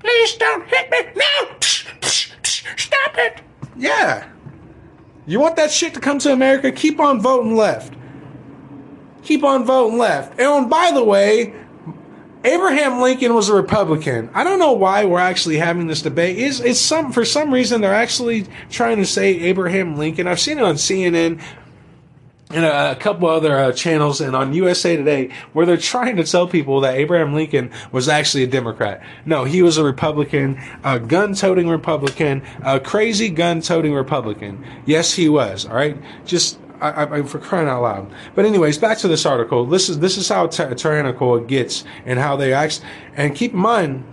[0.04, 0.98] Please don't hit me.
[1.16, 1.56] No!
[2.02, 3.40] Stop it.
[3.74, 4.28] Yeah.
[5.26, 6.70] You want that shit to come to America?
[6.70, 7.94] Keep on voting left.
[9.22, 10.38] Keep on voting left.
[10.38, 11.54] And by the way,
[12.44, 14.28] Abraham Lincoln was a Republican.
[14.34, 16.36] I don't know why we're actually having this debate.
[16.36, 20.26] Is it's some for some reason they're actually trying to say Abraham Lincoln.
[20.26, 21.42] I've seen it on CNN
[22.54, 26.24] and a, a couple other uh, channels and on USA Today where they're trying to
[26.24, 29.02] tell people that Abraham Lincoln was actually a Democrat.
[29.26, 34.64] No, he was a Republican, a gun-toting Republican, a crazy gun-toting Republican.
[34.86, 35.66] Yes, he was.
[35.66, 38.12] All right, just I, I, for crying out loud.
[38.34, 39.66] But anyways, back to this article.
[39.66, 42.82] This is this is how ty- tyrannical it gets and how they act.
[43.16, 44.04] And keep in mind,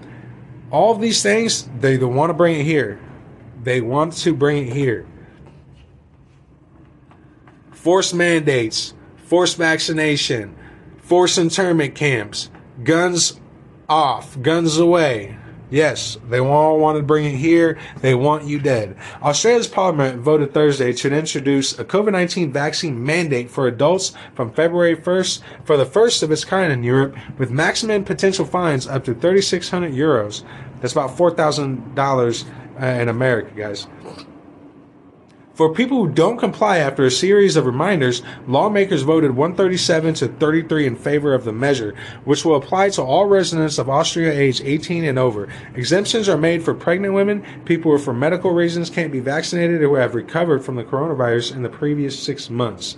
[0.71, 2.99] all of these things they, they want to bring it here.
[3.63, 5.05] They want to bring it here.
[7.81, 8.93] Forced mandates,
[9.25, 10.55] forced vaccination,
[10.99, 12.51] forced internment camps,
[12.83, 13.39] guns
[13.89, 15.35] off, guns away.
[15.71, 17.79] Yes, they all want to bring it here.
[18.01, 18.97] They want you dead.
[19.23, 24.95] Australia's parliament voted Thursday to introduce a COVID 19 vaccine mandate for adults from February
[24.95, 29.15] 1st for the first of its kind in Europe, with maximum potential fines up to
[29.15, 30.43] 3,600 euros.
[30.81, 32.45] That's about $4,000
[32.79, 33.87] uh, in America, guys.
[35.61, 40.87] For people who don't comply after a series of reminders, lawmakers voted 137 to 33
[40.87, 41.93] in favor of the measure,
[42.25, 45.47] which will apply to all residents of Austria age 18 and over.
[45.75, 49.89] Exemptions are made for pregnant women, people who for medical reasons can't be vaccinated, or
[49.89, 52.97] who have recovered from the coronavirus in the previous six months.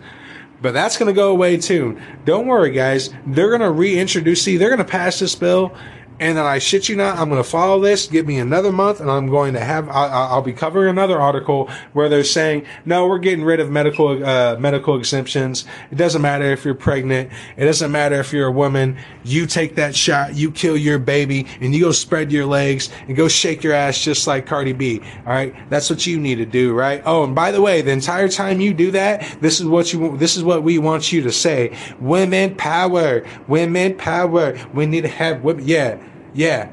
[0.61, 1.99] But that's going to go away too.
[2.23, 3.13] Don't worry, guys.
[3.27, 5.75] They're going to reintroduce, see, they're going to pass this bill
[6.19, 8.07] and then I shit you not, I'm going to follow this.
[8.07, 9.89] Give me another month, and I'm going to have.
[9.89, 14.23] I'll, I'll be covering another article where they're saying, no, we're getting rid of medical
[14.23, 15.65] uh, medical exemptions.
[15.91, 17.31] It doesn't matter if you're pregnant.
[17.57, 18.97] It doesn't matter if you're a woman.
[19.23, 23.17] You take that shot, you kill your baby, and you go spread your legs and
[23.17, 25.01] go shake your ass just like Cardi B.
[25.25, 27.01] All right, that's what you need to do, right?
[27.05, 30.15] Oh, and by the way, the entire time you do that, this is what you.
[30.17, 34.57] This is what we want you to say: women power, women power.
[34.73, 35.67] We need to have women.
[35.67, 35.97] Yeah
[36.33, 36.71] yeah.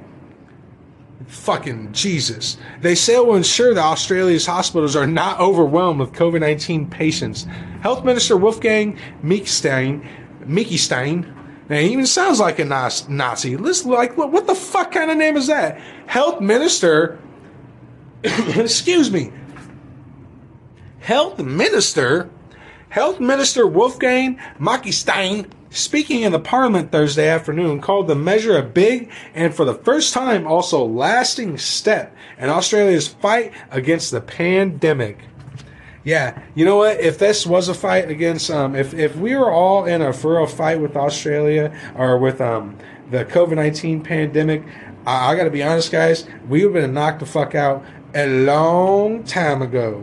[1.26, 2.56] Fucking Jesus.
[2.80, 7.46] They say it will ensure that Australia's hospitals are not overwhelmed with COVID 19 patients.
[7.82, 10.06] Health Minister Wolfgang Mückstein,
[10.44, 11.36] Mückstein,
[11.70, 13.56] now, he even sounds like a Nazi.
[13.56, 15.80] Listen, like, what, what the fuck kind of name is that?
[16.06, 17.20] Health Minister,
[18.24, 19.30] excuse me,
[20.98, 22.28] Health Minister,
[22.88, 29.10] Health Minister Wolfgang Mückstein speaking in the parliament Thursday afternoon, called the measure a big
[29.34, 35.18] and for the first time also lasting step in Australia's fight against the pandemic.
[36.02, 36.98] Yeah, you know what?
[37.00, 40.40] If this was a fight against, um, if if we were all in a for
[40.40, 42.78] a fight with Australia or with um
[43.10, 44.62] the COVID nineteen pandemic,
[45.06, 47.84] I, I got to be honest, guys, we would have been knocked the fuck out
[48.14, 50.02] a long time ago.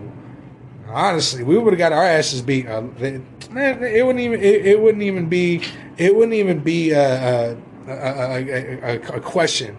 [0.89, 2.67] Honestly, we would have got our asses beat.
[2.67, 5.61] Uh, it wouldn't even it, it, wouldn't even be
[5.97, 9.75] it wouldn't even be a, a, a, a question.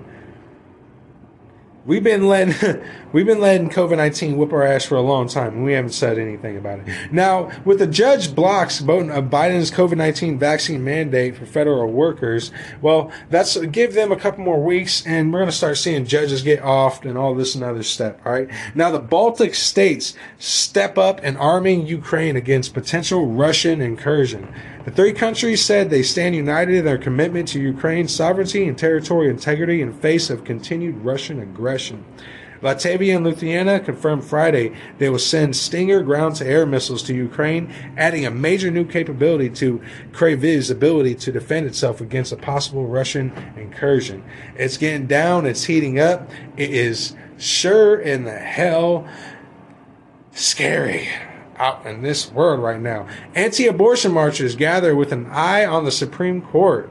[1.88, 5.54] We've been letting we've been letting COVID nineteen whip our ass for a long time,
[5.54, 7.10] and we haven't said anything about it.
[7.10, 13.10] Now, with the judge blocks uh, Biden's COVID nineteen vaccine mandate for federal workers, well,
[13.30, 16.60] that's give them a couple more weeks, and we're going to start seeing judges get
[16.60, 18.16] off and all this and other stuff.
[18.26, 18.50] All right.
[18.74, 24.52] Now, the Baltic states step up in arming Ukraine against potential Russian incursion.
[24.88, 29.30] The three countries said they stand united in their commitment to Ukraine's sovereignty and territorial
[29.30, 32.06] integrity in face of continued Russian aggression.
[32.62, 37.70] Latvia and Lithuania confirmed Friday they will send Stinger ground to air missiles to Ukraine,
[37.98, 43.30] adding a major new capability to Kyiv's ability to defend itself against a possible Russian
[43.58, 44.24] incursion.
[44.56, 46.30] It's getting down, it's heating up.
[46.56, 49.06] It is sure in the hell
[50.32, 51.10] scary
[51.58, 53.06] out in this world right now.
[53.34, 56.90] Anti abortion marchers gather with an eye on the Supreme Court.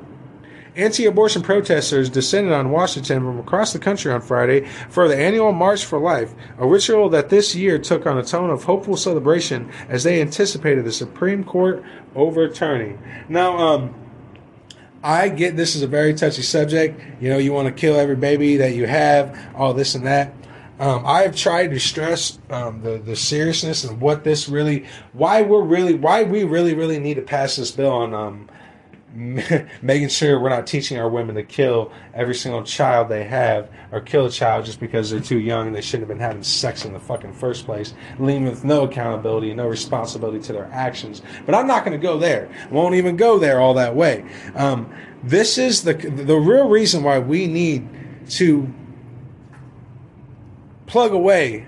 [0.75, 5.51] Anti abortion protesters descended on Washington from across the country on Friday for the annual
[5.51, 9.71] March for Life, a ritual that this year took on a tone of hopeful celebration
[9.89, 11.84] as they anticipated the Supreme Court
[12.15, 13.01] overturning.
[13.27, 13.95] Now, um,
[15.03, 17.01] I get this is a very touchy subject.
[17.19, 20.32] You know, you want to kill every baby that you have, all this and that.
[20.80, 25.63] Um, I've tried to stress um, the the seriousness and what this really, why we're
[25.63, 28.50] really, why we really, really need to pass this bill on um,
[29.82, 34.00] making sure we're not teaching our women to kill every single child they have or
[34.00, 36.86] kill a child just because they're too young and they shouldn't have been having sex
[36.86, 41.24] in the fucking first place, leaving with no accountability and no responsibility to their actions.
[41.48, 42.50] But I'm not going to go there.
[42.70, 44.24] Won't even go there all that way.
[44.54, 47.90] Um, this is the the real reason why we need
[48.32, 48.72] to
[50.88, 51.67] plug away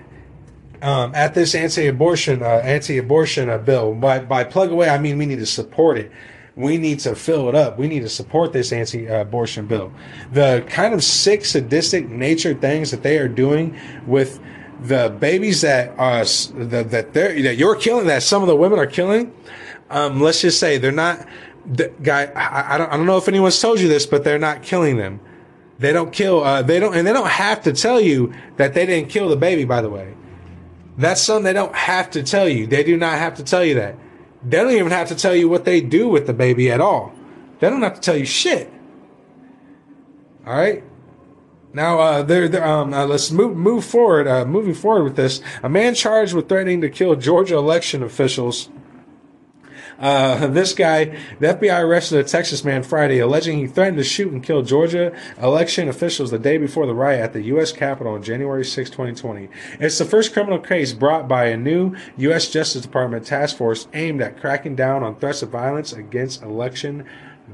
[0.82, 3.94] um, at this anti-abortion uh, anti-abortion uh, bill.
[3.94, 6.10] By by plug away, I mean we need to support it.
[6.56, 7.78] We need to fill it up.
[7.78, 9.92] We need to support this anti-abortion bill.
[10.32, 14.40] The kind of sick, sadistic nature things that they are doing with
[14.82, 16.24] the babies that are
[16.68, 19.32] that that they're that you're killing, that some of the women are killing.
[19.90, 21.26] um, let's just say they're not.
[21.66, 24.38] The guy, I, I don't, I don't know if anyone's told you this, but they're
[24.38, 25.20] not killing them.
[25.80, 26.44] They don't kill.
[26.44, 29.36] Uh, they don't, and they don't have to tell you that they didn't kill the
[29.36, 29.64] baby.
[29.64, 30.14] By the way,
[30.98, 32.66] that's something they don't have to tell you.
[32.66, 33.96] They do not have to tell you that.
[34.44, 37.14] They don't even have to tell you what they do with the baby at all.
[37.60, 38.70] They don't have to tell you shit.
[40.46, 40.84] All right.
[41.72, 44.28] Now, uh, they're, they're, um, uh, let's move move forward.
[44.28, 48.68] Uh, moving forward with this, a man charged with threatening to kill Georgia election officials.
[50.00, 51.04] Uh, this guy,
[51.38, 55.14] the FBI arrested a Texas man Friday, alleging he threatened to shoot and kill Georgia
[55.40, 57.70] election officials the day before the riot at the U.S.
[57.70, 59.48] Capitol on January 6, 2020.
[59.78, 62.50] It's the first criminal case brought by a new U.S.
[62.50, 67.06] Justice Department task force aimed at cracking down on threats of violence against election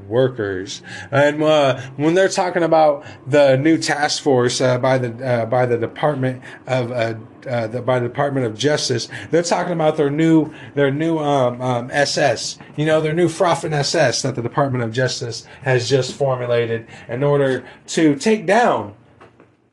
[0.09, 0.83] workers.
[1.11, 5.67] And uh, when they're talking about the new task force uh, by the uh, by
[5.67, 7.15] the Department of uh,
[7.49, 11.61] uh, the, by the Department of Justice, they're talking about their new their new um,
[11.61, 12.59] um, SS.
[12.77, 17.23] You know, their new Froffen SS that the Department of Justice has just formulated in
[17.23, 18.95] order to take down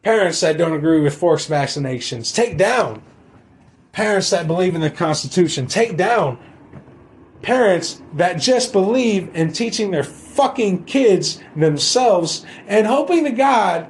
[0.04, 2.34] parents that don't agree with forced vaccinations.
[2.34, 3.02] Take down
[3.94, 5.68] parents that believe in the Constitution.
[5.68, 6.38] Take down
[7.44, 13.88] parents that just believe in teaching their fucking kids themselves and hoping to God,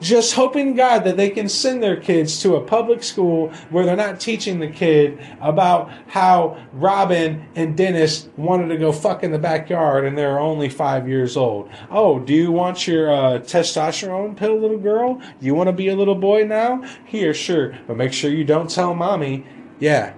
[0.00, 3.96] just hoping God that they can send their kids to a public school where they're
[3.96, 9.38] not teaching the kid about how Robin and Dennis wanted to go fuck in the
[9.38, 11.70] backyard and they're only five years old.
[11.90, 15.20] Oh, do you want your uh, testosterone pill, little girl?
[15.38, 16.82] You want to be a little boy now?
[17.04, 17.78] Here, sure.
[17.86, 19.44] But make sure you don't tell mommy.
[19.78, 20.14] Yeah.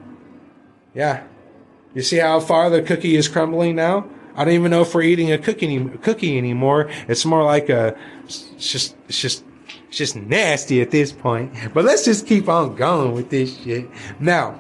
[0.95, 1.25] Yeah.
[1.95, 4.09] You see how far the cookie is crumbling now?
[4.35, 6.91] I don't even know if we're eating a cookie, cookie anymore.
[7.09, 9.45] It's more like a, it's just, it's just,
[9.89, 11.53] it's just nasty at this point.
[11.75, 13.91] But let's just keep on going with this shit.
[14.19, 14.59] Now,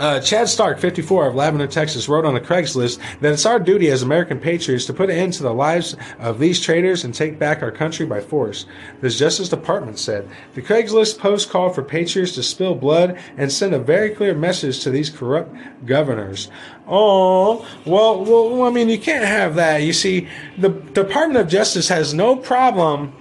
[0.00, 3.88] uh, Chad Stark, 54 of Leander, Texas, wrote on a Craigslist that it's our duty
[3.90, 7.38] as American patriots to put an end to the lives of these traitors and take
[7.38, 8.64] back our country by force.
[9.02, 13.74] The Justice Department said the Craigslist post called for patriots to spill blood and send
[13.74, 16.50] a very clear message to these corrupt governors.
[16.88, 19.82] Oh, well, well, I mean, you can't have that.
[19.82, 23.12] You see, the Department of Justice has no problem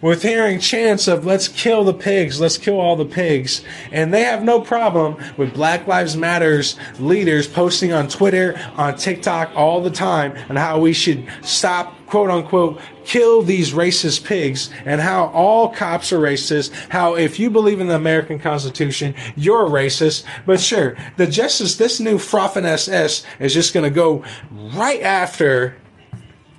[0.00, 3.62] with hearing chants of let's kill the pigs, let's kill all the pigs.
[3.92, 9.52] And they have no problem with Black Lives Matters leaders posting on Twitter, on TikTok
[9.54, 15.00] all the time and how we should stop, quote unquote, kill these racist pigs and
[15.00, 16.72] how all cops are racist.
[16.90, 20.24] How if you believe in the American Constitution, you're a racist.
[20.46, 25.76] But sure, the justice, this new Froffen SS is just going to go right after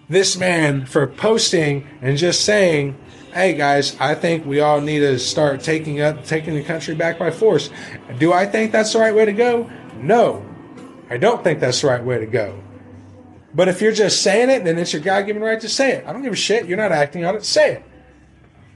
[0.10, 2.97] this man for posting and just saying
[3.34, 7.17] hey guys, I think we all need to start taking up taking the country back
[7.17, 7.70] by force.
[8.20, 9.70] Do I think that's the right way to go?
[9.96, 10.46] No.
[11.10, 12.62] I don't think that's the right way to go.
[13.54, 16.06] But if you're just saying it, then it's your God given right to say it.
[16.08, 16.67] I don't give a shit.
[16.67, 17.44] You're not acting on it.
[17.44, 17.84] Say it.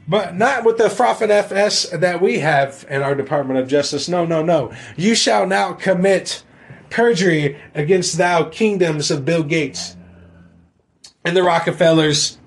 [0.08, 4.08] But not with the Froffen FS that we have in our Department of Justice.
[4.08, 4.74] No, no, no.
[4.98, 6.44] You shall now commit
[6.90, 9.96] perjury against thou kingdoms of Bill Gates
[11.24, 12.38] and the Rockefellers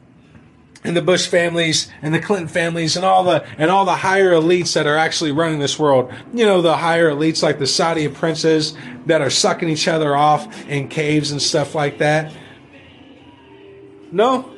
[0.85, 4.33] and the Bush families and the Clinton families and all the and all the higher
[4.33, 6.13] elites that are actually running this world.
[6.33, 10.69] You know, the higher elites like the Saudi princes that are sucking each other off
[10.69, 12.33] in caves and stuff like that.
[14.13, 14.51] No.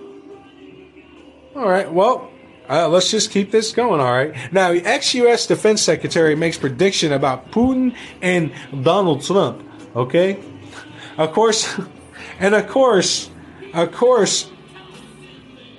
[1.56, 1.90] All right.
[1.90, 2.30] Well,
[2.68, 4.00] uh, let's just keep this going.
[4.00, 4.34] All right.
[4.52, 5.46] Now, ex-U.S.
[5.46, 8.52] Defense Secretary makes prediction about Putin and
[8.84, 9.68] Donald Trump.
[9.96, 10.40] Okay.
[11.18, 11.78] Of course,
[12.38, 13.30] and of course,
[13.74, 14.50] of course,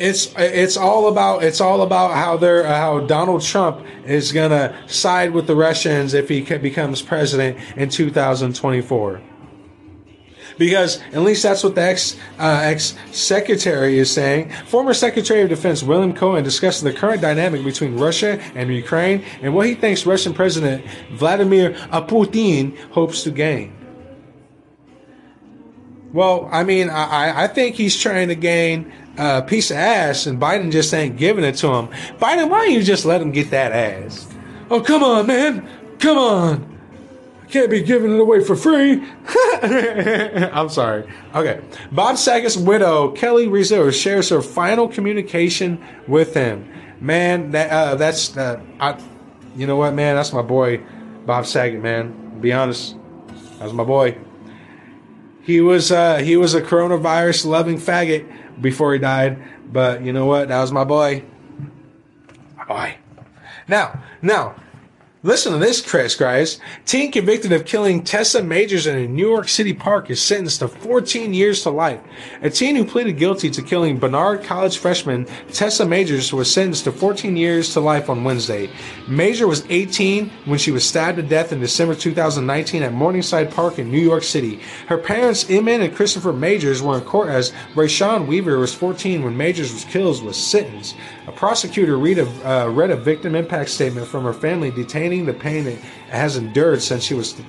[0.02, 5.32] it's it's all about it's all about how they're how Donald Trump is gonna side
[5.32, 9.22] with the Russians if he becomes president in 2024.
[10.58, 14.52] Because at least that's what the ex uh, ex secretary is saying.
[14.66, 19.54] Former Secretary of Defense William Cohen discussed the current dynamic between Russia and Ukraine and
[19.54, 23.81] what he thinks Russian President Vladimir Putin hopes to gain.
[26.14, 30.40] Well, I mean, I, I think he's trying to gain a piece of ass, and
[30.40, 31.88] Biden just ain't giving it to him.
[32.18, 34.28] Biden, why don't you just let him get that ass?
[34.70, 35.68] Oh, come on, man.
[36.00, 36.80] Come on.
[37.44, 39.04] I can't be giving it away for free.
[39.64, 41.10] I'm sorry.
[41.36, 41.62] Okay.
[41.92, 46.68] Bob Saget's widow, Kelly Rizzo, shares her final communication with him.
[47.00, 48.62] Man, that uh, that's uh,
[49.56, 50.16] you know what, man?
[50.16, 50.82] That's my boy,
[51.26, 52.40] Bob Saget, man.
[52.40, 52.96] Be honest,
[53.60, 54.18] that's my boy.
[55.44, 60.26] He was uh, he was a coronavirus loving faggot before he died, but you know
[60.26, 60.50] what?
[60.50, 61.24] That was my boy.
[62.68, 62.96] Boy.
[63.68, 64.56] Now, now,
[65.24, 66.60] Listen to this, Chris, guys.
[66.84, 70.68] Teen convicted of killing Tessa Majors in a New York City park is sentenced to
[70.68, 72.00] 14 years to life.
[72.42, 76.92] A teen who pleaded guilty to killing Barnard College freshman Tessa Majors was sentenced to
[76.92, 78.72] 14 years to life on Wednesday.
[79.08, 83.78] Major was 18 when she was stabbed to death in December 2019 at Morningside Park
[83.78, 84.60] in New York City.
[84.88, 89.38] Her parents, Inman and Christopher Majors, were in court as Rashaun Weaver was 14 when
[89.38, 90.96] Majors was killed was sentenced.
[91.28, 94.72] A prosecutor read a, uh, read a victim impact statement from her family
[95.20, 97.40] the pain it has endured since she was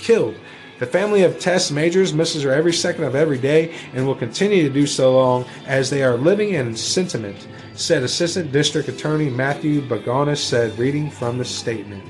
[0.00, 0.34] killed.
[0.78, 4.62] The family of Tess Majors misses her every second of every day and will continue
[4.62, 9.82] to do so long as they are living in sentiment, said Assistant District Attorney Matthew
[9.82, 12.02] Bogdanos said, reading from the statement.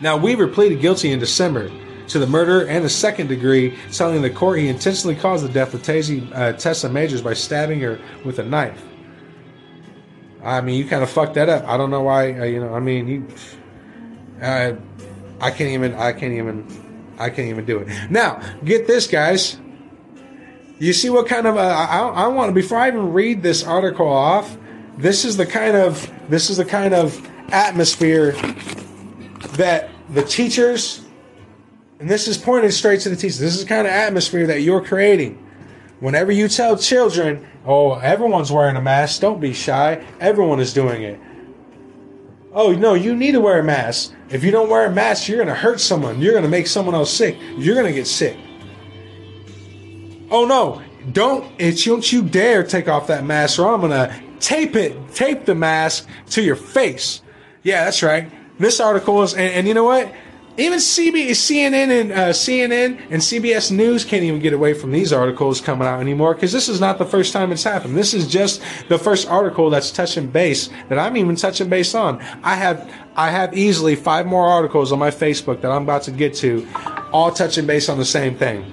[0.00, 1.68] Now, Weaver pleaded guilty in December
[2.08, 5.74] to the murder and the second degree, telling the court he intentionally caused the death
[5.74, 8.84] of Tazy, uh, Tessa Majors by stabbing her with a knife.
[10.44, 11.66] I mean, you kind of fucked that up.
[11.66, 12.38] I don't know why.
[12.38, 13.26] Uh, you know, I mean, you
[14.42, 14.74] uh,
[15.40, 15.94] I can't even.
[15.94, 16.66] I can't even.
[17.18, 18.10] I can't even do it.
[18.10, 19.58] Now, get this, guys.
[20.78, 21.56] You see what kind of?
[21.56, 24.56] Uh, I, I want to before I even read this article off.
[24.98, 26.10] This is the kind of.
[26.28, 28.32] This is the kind of atmosphere
[29.52, 31.02] that the teachers,
[32.00, 33.38] and this is pointed straight to the teachers.
[33.38, 35.38] This is the kind of atmosphere that you're creating.
[36.00, 39.20] Whenever you tell children, "Oh, everyone's wearing a mask.
[39.20, 40.04] Don't be shy.
[40.20, 41.20] Everyone is doing it."
[42.54, 44.12] Oh no, you need to wear a mask.
[44.28, 46.20] If you don't wear a mask, you're gonna hurt someone.
[46.20, 47.36] You're gonna make someone else sick.
[47.56, 48.36] You're gonna get sick.
[50.30, 50.82] Oh no,
[51.12, 55.46] don't it's don't you dare take off that mask or I'm gonna tape it, tape
[55.46, 57.22] the mask to your face.
[57.62, 58.30] Yeah, that's right.
[58.58, 60.12] This article is, and, and you know what?
[60.58, 65.10] Even CB, CNN and uh, CNN and CBS News can't even get away from these
[65.10, 67.96] articles coming out anymore because this is not the first time it's happened.
[67.96, 72.20] This is just the first article that's touching base that I'm even touching base on.
[72.42, 76.10] I have I have easily five more articles on my Facebook that I'm about to
[76.10, 76.68] get to,
[77.12, 78.70] all touching base on the same thing.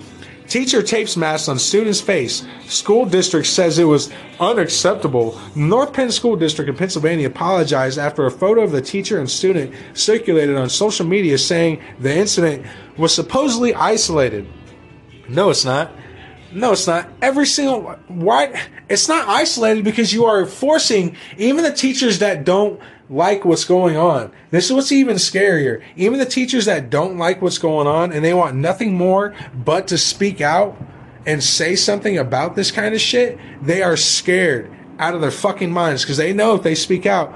[0.49, 2.43] Teacher tapes mask on student's face.
[2.65, 5.39] School district says it was unacceptable.
[5.55, 9.75] North Penn School District in Pennsylvania apologized after a photo of the teacher and student
[9.93, 12.65] circulated on social media saying the incident
[12.97, 14.47] was supposedly isolated.
[15.27, 15.91] No, it's not.
[16.51, 17.07] No, it's not.
[17.21, 22.79] Every single why it's not isolated because you are forcing even the teachers that don't
[23.09, 24.31] like what's going on.
[24.51, 25.83] This is what's even scarier.
[25.95, 29.87] Even the teachers that don't like what's going on and they want nothing more but
[29.87, 30.77] to speak out
[31.25, 35.71] and say something about this kind of shit, they are scared out of their fucking
[35.71, 37.33] minds because they know if they speak out,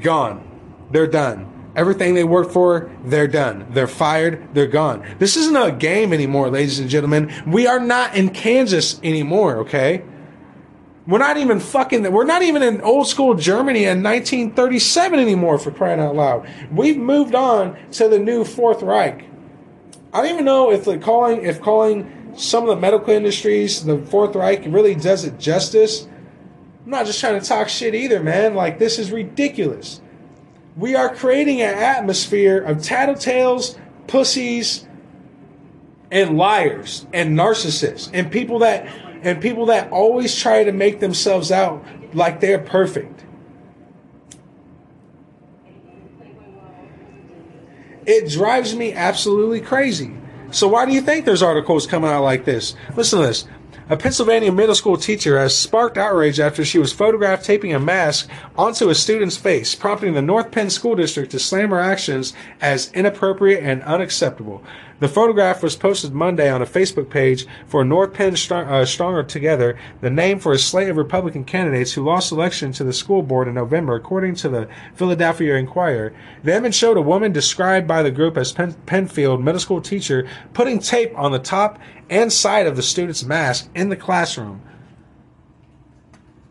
[0.00, 0.46] gone.
[0.90, 1.46] They're done.
[1.76, 3.66] Everything they work for, they're done.
[3.70, 5.06] They're fired, they're gone.
[5.20, 7.32] This isn't a game anymore, ladies and gentlemen.
[7.46, 10.02] We are not in Kansas anymore, okay?
[11.06, 12.10] We're not even fucking.
[12.12, 15.58] We're not even in old school Germany in 1937 anymore.
[15.58, 19.24] For crying out loud, we've moved on to the new Fourth Reich.
[20.12, 23.98] I don't even know if like calling if calling some of the medical industries the
[23.98, 26.06] Fourth Reich really does it justice.
[26.84, 28.54] I'm not just trying to talk shit either, man.
[28.54, 30.00] Like this is ridiculous.
[30.76, 34.86] We are creating an atmosphere of tattletales, pussies,
[36.10, 38.88] and liars and narcissists and people that
[39.22, 43.24] and people that always try to make themselves out like they're perfect.
[48.06, 50.16] It drives me absolutely crazy.
[50.50, 52.74] So why do you think there's articles coming out like this?
[52.96, 53.46] Listen to this.
[53.88, 58.28] A Pennsylvania middle school teacher has sparked outrage after she was photographed taping a mask
[58.56, 62.92] onto a student's face, prompting the North Penn School District to slam her actions as
[62.92, 64.62] inappropriate and unacceptable.
[65.00, 69.78] The photograph was posted Monday on a Facebook page for North Penn uh, Stronger Together,
[70.02, 73.48] the name for a slate of Republican candidates who lost election to the school board
[73.48, 76.12] in November, according to the Philadelphia Inquirer.
[76.44, 80.28] The image showed a woman described by the group as Penn- Penfield middle school teacher
[80.52, 81.78] putting tape on the top
[82.10, 84.60] and side of the student's mask in the classroom.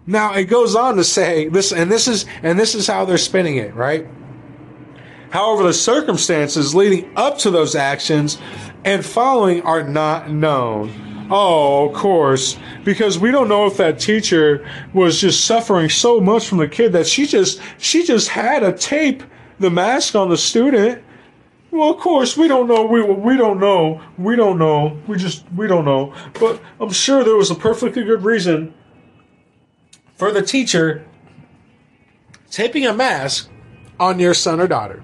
[0.08, 3.20] Now it goes on to say this, and this is and this is how they're
[3.20, 4.08] spinning it, right?
[5.32, 8.38] However, the circumstances leading up to those actions
[8.84, 11.28] and following are not known.
[11.32, 16.48] Oh, of course, because we don't know if that teacher was just suffering so much
[16.48, 19.22] from the kid that she just she just had to tape
[19.60, 21.04] the mask on the student.
[21.70, 22.84] Well, of course, we don't know.
[22.84, 24.02] We we don't know.
[24.18, 24.98] We don't know.
[25.08, 26.16] We just we don't know.
[26.40, 28.74] But I'm sure there was a perfectly good reason
[30.16, 31.06] for the teacher
[32.50, 33.52] taping a mask
[34.00, 35.04] on your son or daughter.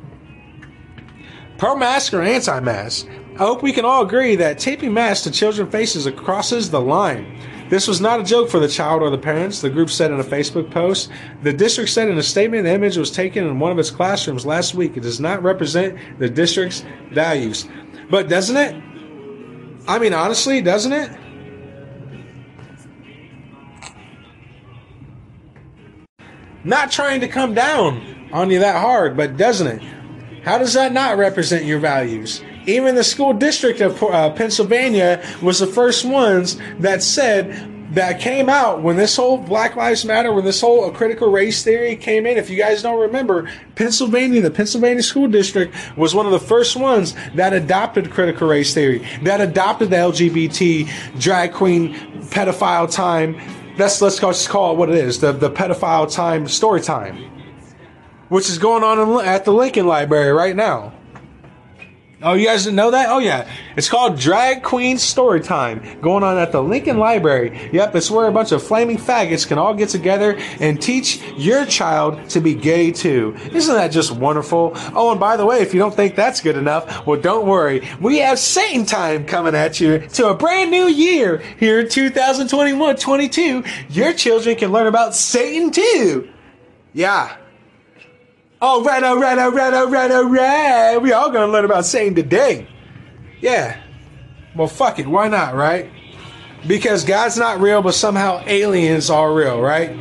[1.58, 3.08] Pro mask or anti mask?
[3.36, 7.39] I hope we can all agree that taping masks to children's faces crosses the line.
[7.70, 10.20] This was not a joke for the child or the parents, the group said in
[10.20, 11.10] a Facebook post.
[11.41, 14.45] The district said in a statement the image was taken in one of its classrooms
[14.45, 14.95] last week.
[14.97, 17.68] It does not represent the district's values.
[18.10, 18.76] But doesn't it?
[19.88, 21.12] I mean, honestly, doesn't it?
[26.64, 29.95] Not trying to come down on you that hard, but doesn't it?
[30.46, 32.43] How does that not represent your values?
[32.68, 38.48] Even the school district of uh, Pennsylvania was the first ones that said that came
[38.48, 42.38] out when this whole Black Lives Matter, when this whole critical race theory came in.
[42.38, 46.76] If you guys don't remember, Pennsylvania, the Pennsylvania School District was one of the first
[46.76, 51.96] ones that adopted critical race theory, that adopted the LGBT drag queen
[52.30, 53.39] pedophile time.
[53.80, 57.35] Let's let's just call it what it is, the the pedophile time story time,
[58.30, 60.93] which is going on at the Lincoln Library right now.
[62.21, 63.09] Oh, you guys didn't know that?
[63.09, 63.47] Oh, yeah.
[63.76, 67.69] It's called Drag Queen Story Time, going on at the Lincoln Library.
[67.71, 71.65] Yep, it's where a bunch of flaming faggots can all get together and teach your
[71.65, 73.36] child to be gay too.
[73.51, 74.71] Isn't that just wonderful?
[74.95, 77.88] Oh, and by the way, if you don't think that's good enough, well, don't worry.
[78.01, 82.95] We have Satan Time coming at you to a brand new year here in 2021
[82.95, 83.63] 22.
[83.89, 86.30] Your children can learn about Satan too.
[86.93, 87.38] Yeah.
[88.66, 90.97] All right, all right, all right, all right, all right.
[90.97, 92.68] We all gonna learn about Satan today.
[93.39, 93.80] Yeah.
[94.55, 95.05] Well, fuck it.
[95.05, 95.91] Why not, right?
[96.66, 99.91] Because God's not real, but somehow aliens are real, right?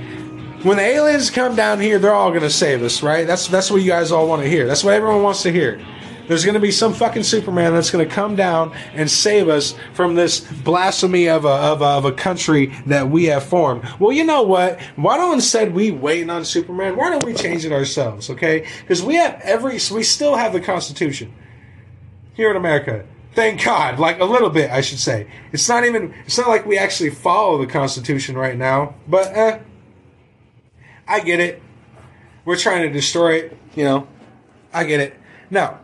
[0.62, 3.26] When the aliens come down here, they're all gonna save us, right?
[3.26, 4.66] That's that's what you guys all want to hear.
[4.66, 5.84] That's what everyone wants to hear.
[6.28, 9.74] There's going to be some fucking Superman that's going to come down and save us
[9.92, 13.84] from this blasphemy of a, of a, of a country that we have formed.
[13.98, 14.80] Well, you know what?
[14.96, 16.96] Why don't instead we wait on Superman?
[16.96, 18.30] Why don't we change it ourselves?
[18.30, 21.32] Okay, because we have every we still have the Constitution
[22.34, 23.04] here in America.
[23.34, 25.28] Thank God, like a little bit, I should say.
[25.52, 26.14] It's not even.
[26.24, 29.58] It's not like we actually follow the Constitution right now, but eh,
[31.06, 31.60] I get it.
[32.44, 33.58] We're trying to destroy it.
[33.74, 34.08] You know,
[34.72, 35.16] I get it.
[35.50, 35.80] Now,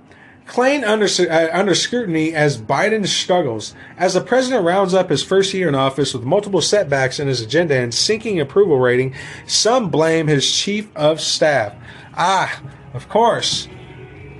[0.50, 3.72] Klain under, uh, under scrutiny as Biden struggles.
[3.96, 7.40] As the president rounds up his first year in office with multiple setbacks in his
[7.40, 9.14] agenda and sinking approval rating,
[9.46, 11.72] some blame his chief of staff.
[12.14, 12.60] Ah,
[12.94, 13.68] of course.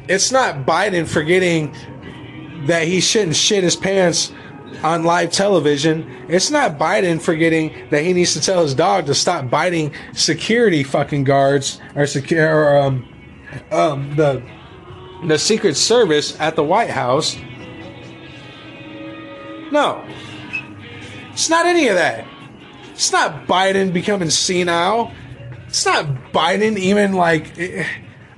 [0.08, 1.76] It's not Biden forgetting
[2.66, 4.32] that he shouldn't shit his pants
[4.82, 6.26] on live television.
[6.28, 10.82] It's not Biden forgetting that he needs to tell his dog to stop biting security
[10.82, 13.06] fucking guards or secure um
[13.70, 14.42] um the
[15.26, 17.36] the Secret Service at the White House.
[19.70, 20.04] No.
[21.32, 22.26] It's not any of that.
[22.92, 25.12] It's not Biden becoming senile.
[25.68, 27.58] It's not Biden even like.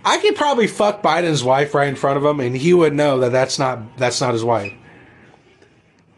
[0.05, 3.21] I could probably fuck Biden's wife right in front of him, and he would know
[3.21, 4.73] that that's not that's not his wife.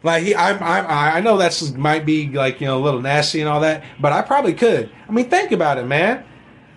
[0.03, 3.39] Like he, I'm, I'm, I know that's might be like you know a little nasty
[3.39, 4.91] and all that, but I probably could.
[5.07, 6.23] I mean, think about it, man.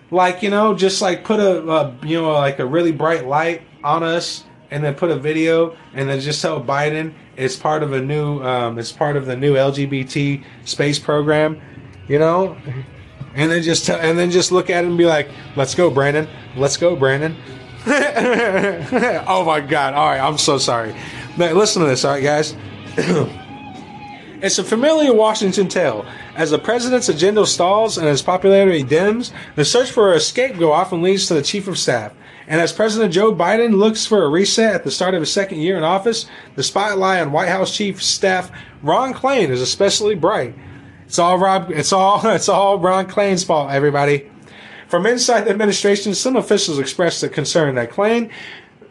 [0.09, 3.61] Like you know, just like put a, a you know like a really bright light
[3.83, 7.93] on us and then put a video and then just tell Biden it's part of
[7.93, 11.59] a new um, it's part of the new LGBT space program,
[12.07, 12.57] you know,
[13.33, 15.89] and then just tell, and then just look at it and be like, "Let's go,
[15.89, 16.27] Brandon.
[16.55, 17.35] Let's go, Brandon."
[17.87, 19.93] oh my God!
[19.93, 20.93] All right, I'm so sorry.
[21.37, 22.55] Now, listen to this, all right, guys.
[24.41, 26.05] It's a familiar Washington tale.
[26.33, 31.01] As the president's agenda stalls and his popularity dims, the search for a scapegoat often
[31.01, 32.13] leads to the chief of staff.
[32.49, 35.59] And as President Joe Biden looks for a reset at the start of his second
[35.59, 36.25] year in office,
[36.55, 40.55] the spotlight on White House Chief Staff Ron Klain is especially bright.
[41.05, 41.69] It's all Rob.
[41.69, 42.21] It's all.
[42.27, 43.71] It's all Ron Klain's fault.
[43.71, 44.31] Everybody.
[44.87, 48.31] From inside the administration, some officials expressed a concern that Klain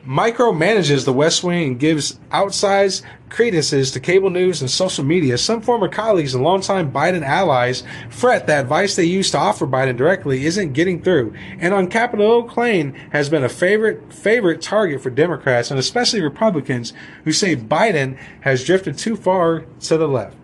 [0.09, 5.61] micromanages the West Wing and gives outsized credences to cable news and social media, some
[5.61, 10.47] former colleagues and longtime Biden allies fret that advice they used to offer Biden directly
[10.47, 11.35] isn't getting through.
[11.59, 16.23] And on Capitol Hill, Klain has been a favorite favorite target for Democrats and especially
[16.23, 16.95] Republicans
[17.25, 20.39] who say Biden has drifted too far to the left.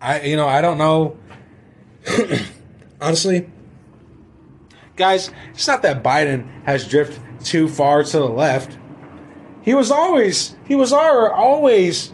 [0.00, 1.18] I you know, I don't know
[3.02, 3.50] honestly
[4.96, 8.78] guys, it's not that Biden has drifted too far to the left.
[9.62, 12.12] He was always he was always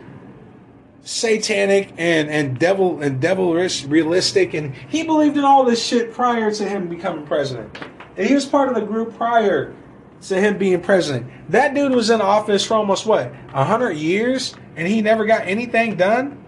[1.02, 6.50] satanic and and devil and devilish realistic and he believed in all this shit prior
[6.52, 7.78] to him becoming president.
[8.16, 9.74] And he was part of the group prior
[10.22, 11.30] to him being president.
[11.50, 15.46] That dude was in office for almost what, a hundred years and he never got
[15.46, 16.44] anything done?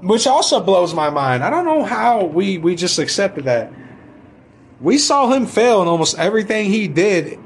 [0.00, 1.44] Which also blows my mind.
[1.44, 3.72] I don't know how we, we just accepted that.
[4.80, 7.38] We saw him fail in almost everything he did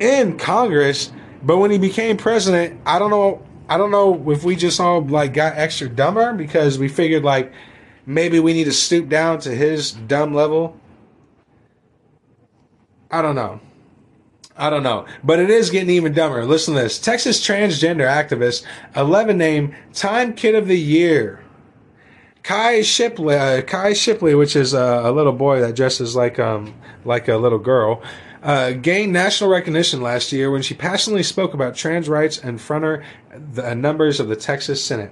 [0.00, 1.12] in Congress,
[1.42, 5.02] but when he became president, I don't know I don't know if we just all
[5.02, 7.52] like got extra dumber because we figured like
[8.04, 10.78] maybe we need to stoop down to his dumb level.
[13.10, 13.60] I don't know.
[14.56, 15.06] I don't know.
[15.22, 16.44] But it is getting even dumber.
[16.44, 16.98] Listen to this.
[16.98, 21.43] Texas transgender activist, 11 named Time Kid of the Year.
[22.44, 26.74] Kai Shappley, uh, Kai Shappley, which is a, little boy that dresses like um
[27.04, 28.02] like a little girl,
[28.42, 32.84] uh, gained national recognition last year when she passionately spoke about trans rights in front
[32.84, 35.10] of the numbers of the Texas Senate.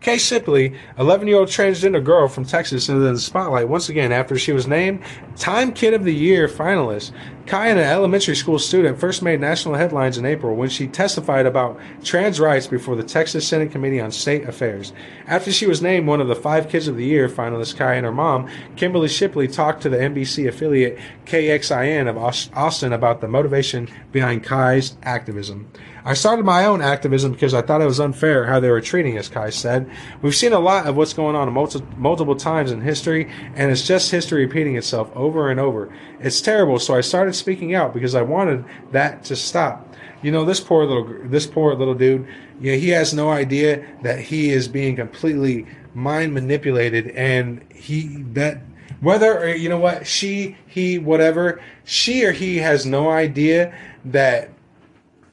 [0.00, 4.38] Kay Shappley, 11 year old transgender girl from Texas, into the spotlight once again after
[4.38, 5.02] she was named
[5.36, 7.10] Time Kid of the Year finalist.
[7.46, 11.80] Kai, an elementary school student, first made national headlines in April when she testified about
[12.04, 14.92] trans rights before the Texas Senate Committee on State Affairs.
[15.26, 18.04] After she was named one of the five Kids of the Year finalists, Kai and
[18.04, 22.18] her mom, Kimberly Shappley, talked to the NBC affiliate KXAN of
[22.54, 25.70] Austin about the motivation behind Kai's activism.
[26.08, 29.18] I started my own activism because I thought it was unfair how they were treating
[29.18, 29.90] us, Kai said.
[30.22, 33.86] We've seen a lot of what's going on multi- multiple times in history, and it's
[33.86, 35.94] just history repeating itself over and over.
[36.18, 39.94] It's terrible, so I started speaking out because I wanted that to stop.
[40.22, 42.26] You know, this poor little this poor little dude,
[42.72, 48.62] know, he has no idea that he is being completely mind manipulated and he that
[49.02, 54.50] whether you know what she he whatever she or he has no idea that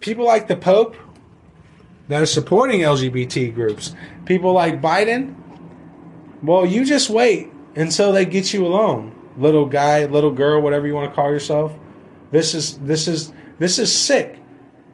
[0.05, 0.95] people like the Pope
[2.09, 3.95] that are supporting LGBT groups,
[4.25, 5.35] people like Biden,
[6.43, 10.93] well, you just wait until they get you alone, little guy, little girl, whatever you
[10.93, 11.73] want to call yourself.
[12.29, 14.39] This is this is this is sick.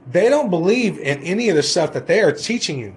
[0.08, 2.96] They don't believe in any of the stuff that they are teaching you.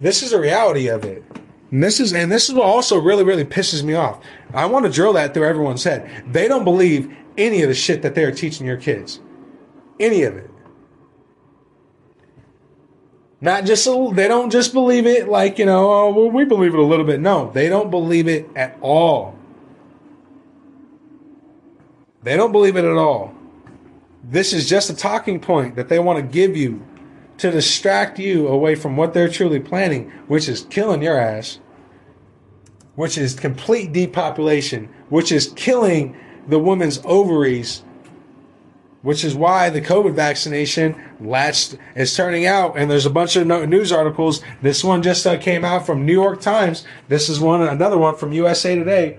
[0.00, 1.22] This is the reality of it.
[1.70, 4.24] And this is and this is what also really really pisses me off.
[4.54, 6.24] I want to drill that through everyone's head.
[6.32, 9.20] They don't believe any of the shit that they are teaching your kids.
[10.00, 10.51] Any of it.
[13.42, 16.78] Not just they don't just believe it like you know oh, well, we believe it
[16.78, 17.20] a little bit.
[17.20, 19.36] No, they don't believe it at all.
[22.22, 23.34] They don't believe it at all.
[24.22, 26.86] This is just a talking point that they want to give you
[27.38, 31.58] to distract you away from what they're truly planning, which is killing your ass,
[32.94, 36.16] which is complete depopulation, which is killing
[36.46, 37.82] the woman's ovaries
[39.02, 42.76] which is why the COVID vaccination latched is turning out.
[42.76, 44.42] And there's a bunch of news articles.
[44.60, 46.84] This one just uh, came out from New York Times.
[47.08, 49.18] This is one, another one from USA Today,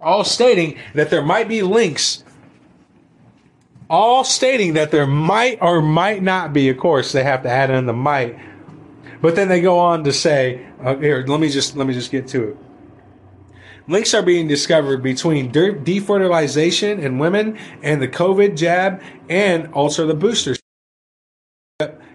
[0.00, 2.24] all stating that there might be links.
[3.88, 6.68] All stating that there might or might not be.
[6.68, 8.38] Of course, they have to add in the might.
[9.20, 12.10] But then they go on to say, uh, here, let me just let me just
[12.10, 12.56] get to it.
[13.88, 20.14] Links are being discovered between defertilization in women and the COVID jab and also the
[20.14, 20.54] booster.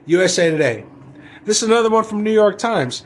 [0.06, 0.86] USA Today.
[1.46, 3.04] This is another one from New York Times.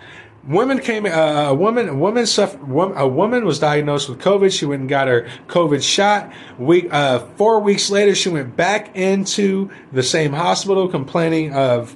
[0.47, 1.05] Women came.
[1.05, 1.89] Uh, a woman.
[1.89, 2.61] A woman suffered.
[2.95, 4.57] A woman was diagnosed with COVID.
[4.57, 6.31] She went and got her COVID shot.
[6.57, 6.87] Week.
[6.91, 11.95] Uh, four weeks later, she went back into the same hospital, complaining of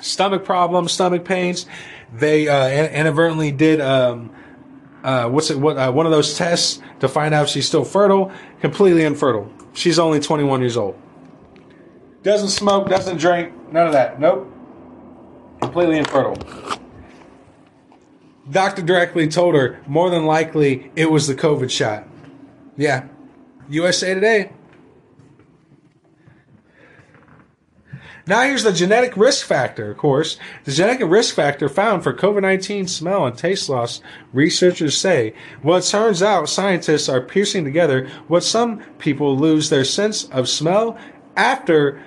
[0.00, 1.66] stomach problems, stomach pains.
[2.12, 3.80] They uh, inadvertently did.
[3.80, 4.30] Um,
[5.02, 5.58] uh, what's it?
[5.58, 8.30] What uh, one of those tests to find out if she's still fertile?
[8.60, 9.50] Completely infertile.
[9.72, 11.00] She's only 21 years old.
[12.24, 14.18] Doesn't smoke, doesn't drink, none of that.
[14.18, 14.50] Nope.
[15.60, 16.38] Completely infertile.
[18.50, 22.08] Doctor directly told her more than likely it was the COVID shot.
[22.78, 23.08] Yeah.
[23.68, 24.52] USA Today.
[28.26, 30.38] Now here's the genetic risk factor, of course.
[30.64, 34.00] The genetic risk factor found for COVID-19 smell and taste loss,
[34.32, 35.34] researchers say.
[35.62, 40.48] Well, it turns out scientists are piecing together what some people lose their sense of
[40.48, 40.98] smell
[41.36, 42.02] after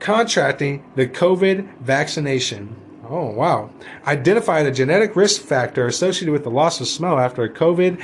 [0.00, 2.74] contracting the COVID vaccination.
[3.08, 3.70] Oh, wow.
[4.06, 8.02] Identified a genetic risk factor associated with the loss of smell after a COVID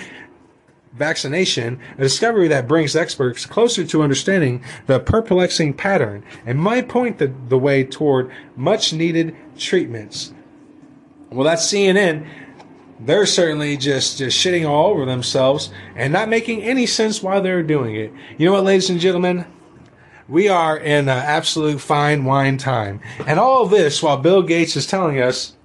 [0.92, 7.18] vaccination, a discovery that brings experts closer to understanding the perplexing pattern and might point
[7.18, 10.32] the, the way toward much needed treatments.
[11.30, 12.26] Well, that's CNN.
[12.98, 17.62] They're certainly just, just shitting all over themselves and not making any sense why they're
[17.62, 18.12] doing it.
[18.38, 19.44] You know what, ladies and gentlemen?
[20.28, 23.00] We are in an absolute fine wine time.
[23.26, 25.56] And all of this while Bill Gates is telling us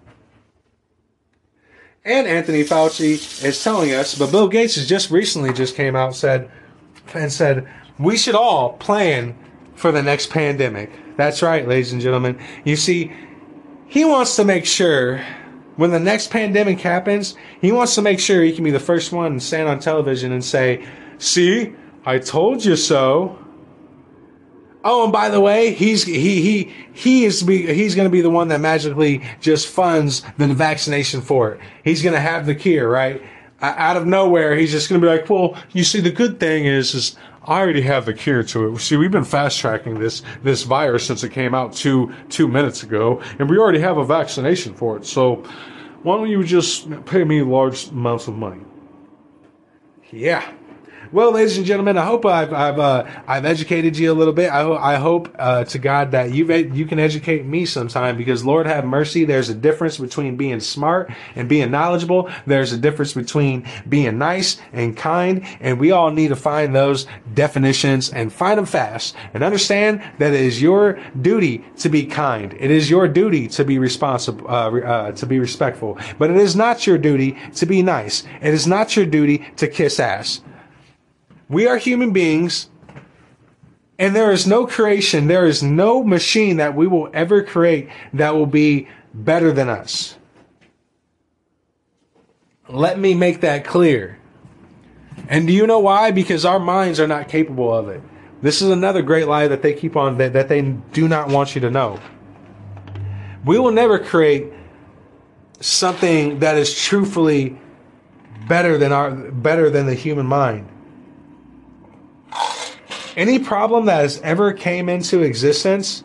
[2.03, 6.15] and Anthony Fauci is telling us, but Bill Gates has just recently just came out
[6.15, 6.49] said
[7.13, 9.37] and said we should all plan
[9.75, 10.91] for the next pandemic.
[11.17, 12.39] That's right, ladies and gentlemen.
[12.63, 13.11] You see,
[13.87, 15.23] he wants to make sure
[15.75, 19.11] when the next pandemic happens, he wants to make sure he can be the first
[19.11, 20.85] one to stand on television and say,
[21.19, 21.73] "See,
[22.05, 23.37] I told you so."
[24.83, 28.21] Oh, and by the way, he's he he he is be, he's going to be
[28.21, 31.61] the one that magically just funds the vaccination for it.
[31.83, 33.21] He's going to have the cure, right?
[33.61, 36.65] Out of nowhere, he's just going to be like, "Well, you see, the good thing
[36.65, 37.15] is, is
[37.45, 38.79] I already have the cure to it.
[38.79, 42.81] See, we've been fast tracking this this virus since it came out two two minutes
[42.81, 45.05] ago, and we already have a vaccination for it.
[45.05, 45.43] So,
[46.01, 48.61] why don't you just pay me large amounts of money?"
[50.11, 50.51] Yeah,
[51.11, 54.49] well, ladies and gentlemen, I hope I've I've uh, I've educated you a little bit.
[54.49, 58.65] I, I hope uh, to God that you you can educate me sometime because Lord
[58.65, 59.25] have mercy.
[59.25, 62.29] There's a difference between being smart and being knowledgeable.
[62.45, 67.07] There's a difference between being nice and kind, and we all need to find those
[67.33, 72.55] definitions and find them fast and understand that it is your duty to be kind.
[72.57, 76.55] It is your duty to be responsible, uh, uh, to be respectful, but it is
[76.55, 78.23] not your duty to be nice.
[78.41, 80.41] It is not your duty to kiss ass.
[81.51, 82.69] We are human beings,
[83.99, 88.35] and there is no creation, there is no machine that we will ever create that
[88.35, 90.17] will be better than us.
[92.69, 94.17] Let me make that clear.
[95.27, 96.11] And do you know why?
[96.11, 98.01] Because our minds are not capable of it.
[98.41, 101.53] This is another great lie that they keep on that, that they do not want
[101.53, 101.99] you to know.
[103.43, 104.53] We will never create
[105.59, 107.59] something that is truthfully
[108.47, 110.70] better than our better than the human mind
[113.15, 116.03] any problem that has ever came into existence,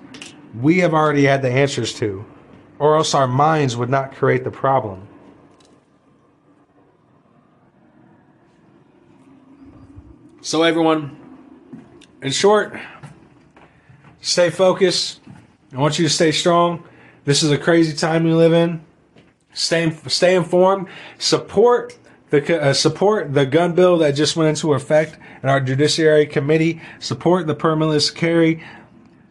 [0.60, 2.24] we have already had the answers to,
[2.78, 5.06] or else our minds would not create the problem.
[10.40, 11.16] So, everyone,
[12.22, 12.78] in short,
[14.20, 15.20] stay focused.
[15.72, 16.84] I want you to stay strong.
[17.24, 18.84] This is a crazy time we live in.
[19.52, 20.88] Stay, stay informed.
[21.18, 21.98] Support
[22.38, 26.80] uh, support the gun bill that just went into effect in our judiciary committee.
[26.98, 28.62] Support the permitless carry.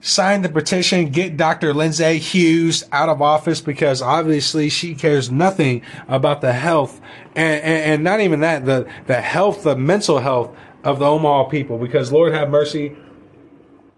[0.01, 1.09] Sign the petition.
[1.09, 1.73] Get Dr.
[1.73, 7.01] Lindsay Huse out of office because obviously she cares nothing about the health
[7.35, 11.45] and, and, and not even that the the health, the mental health of the Omaha
[11.45, 11.77] people.
[11.77, 12.95] Because Lord have mercy,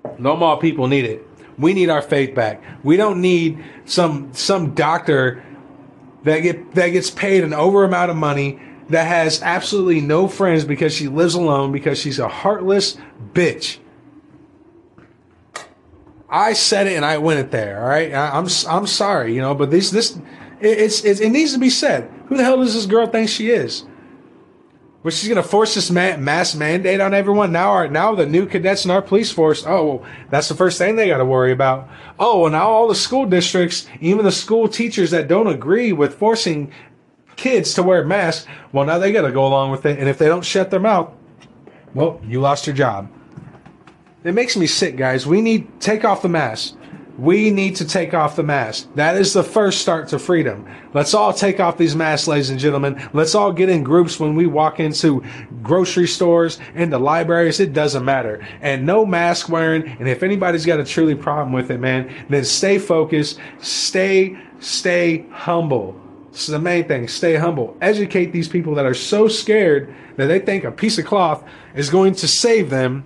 [0.03, 1.27] the Omaha people need it.
[1.57, 2.63] We need our faith back.
[2.83, 5.43] We don't need some some doctor
[6.23, 8.59] that get that gets paid an over amount of money
[8.89, 12.97] that has absolutely no friends because she lives alone because she's a heartless
[13.33, 13.79] bitch.
[16.29, 17.81] I said it and I went it there.
[17.81, 20.17] All right, I, am I'm, I'm sorry, you know, but this this
[20.59, 22.11] it, it's, it, needs to be said.
[22.27, 23.85] Who the hell does this girl think she is?
[25.03, 27.53] But she's to force this mass mandate on everyone.
[27.53, 29.63] Now, our, now the new cadets in our police force.
[29.65, 31.87] Oh, well, that's the first thing they got to worry about.
[32.19, 36.15] Oh, well, now all the school districts, even the school teachers that don't agree with
[36.15, 36.73] forcing
[37.37, 38.45] kids to wear masks.
[38.73, 39.97] Well, now they got to go along with it.
[39.99, 41.13] And if they don't shut their mouth,
[41.93, 43.09] well, you lost your job.
[44.23, 45.25] It makes me sick, guys.
[45.25, 46.75] We need take off the mask.
[47.17, 48.89] We need to take off the mask.
[48.93, 50.67] That is the first start to freedom.
[50.93, 53.09] Let's all take off these masks, ladies and gentlemen.
[53.13, 55.23] Let's all get in groups when we walk into
[55.63, 57.59] grocery stores, into libraries.
[57.59, 58.45] It doesn't matter.
[58.61, 59.87] And no mask wearing.
[59.87, 63.39] And if anybody's got a truly problem with it, man, then stay focused.
[63.59, 65.99] Stay, stay humble.
[66.31, 67.07] This is the main thing.
[67.07, 67.75] Stay humble.
[67.81, 71.43] Educate these people that are so scared that they think a piece of cloth
[71.75, 73.05] is going to save them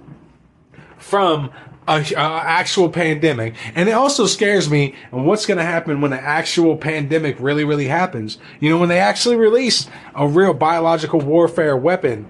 [0.97, 1.51] from
[1.87, 3.55] a, a actual pandemic.
[3.75, 7.87] And it also scares me what's going to happen when the actual pandemic really, really
[7.87, 8.37] happens.
[8.59, 12.29] You know, when they actually release a real biological warfare weapon.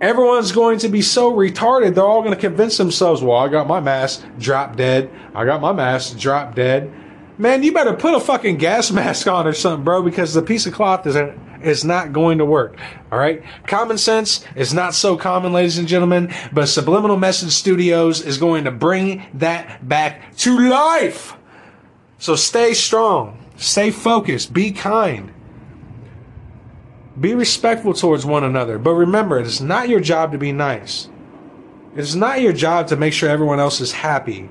[0.00, 3.66] Everyone's going to be so retarded, they're all going to convince themselves, well, I got
[3.66, 5.10] my mask, drop dead.
[5.34, 6.90] I got my mask, drop dead
[7.40, 10.66] man, you better put a fucking gas mask on or something, bro, because the piece
[10.66, 11.16] of cloth is
[11.62, 12.78] is not going to work.
[13.12, 18.22] All right, common sense is not so common, ladies and gentlemen, but Subliminal Message Studios
[18.22, 21.36] is going to bring that back to life.
[22.18, 25.34] So stay strong, stay focused, be kind.
[27.18, 31.10] Be respectful towards one another, but remember, it is not your job to be nice.
[31.94, 34.48] It is not your job to make sure everyone else is happy.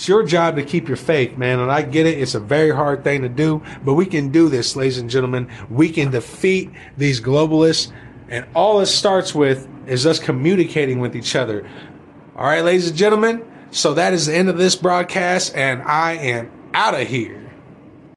[0.00, 1.58] It's your job to keep your faith, man.
[1.58, 2.16] And I get it.
[2.16, 5.46] It's a very hard thing to do, but we can do this, ladies and gentlemen.
[5.68, 7.92] We can defeat these globalists.
[8.30, 11.68] And all it starts with is us communicating with each other.
[12.34, 13.44] All right, ladies and gentlemen.
[13.72, 17.49] So that is the end of this broadcast, and I am out of here.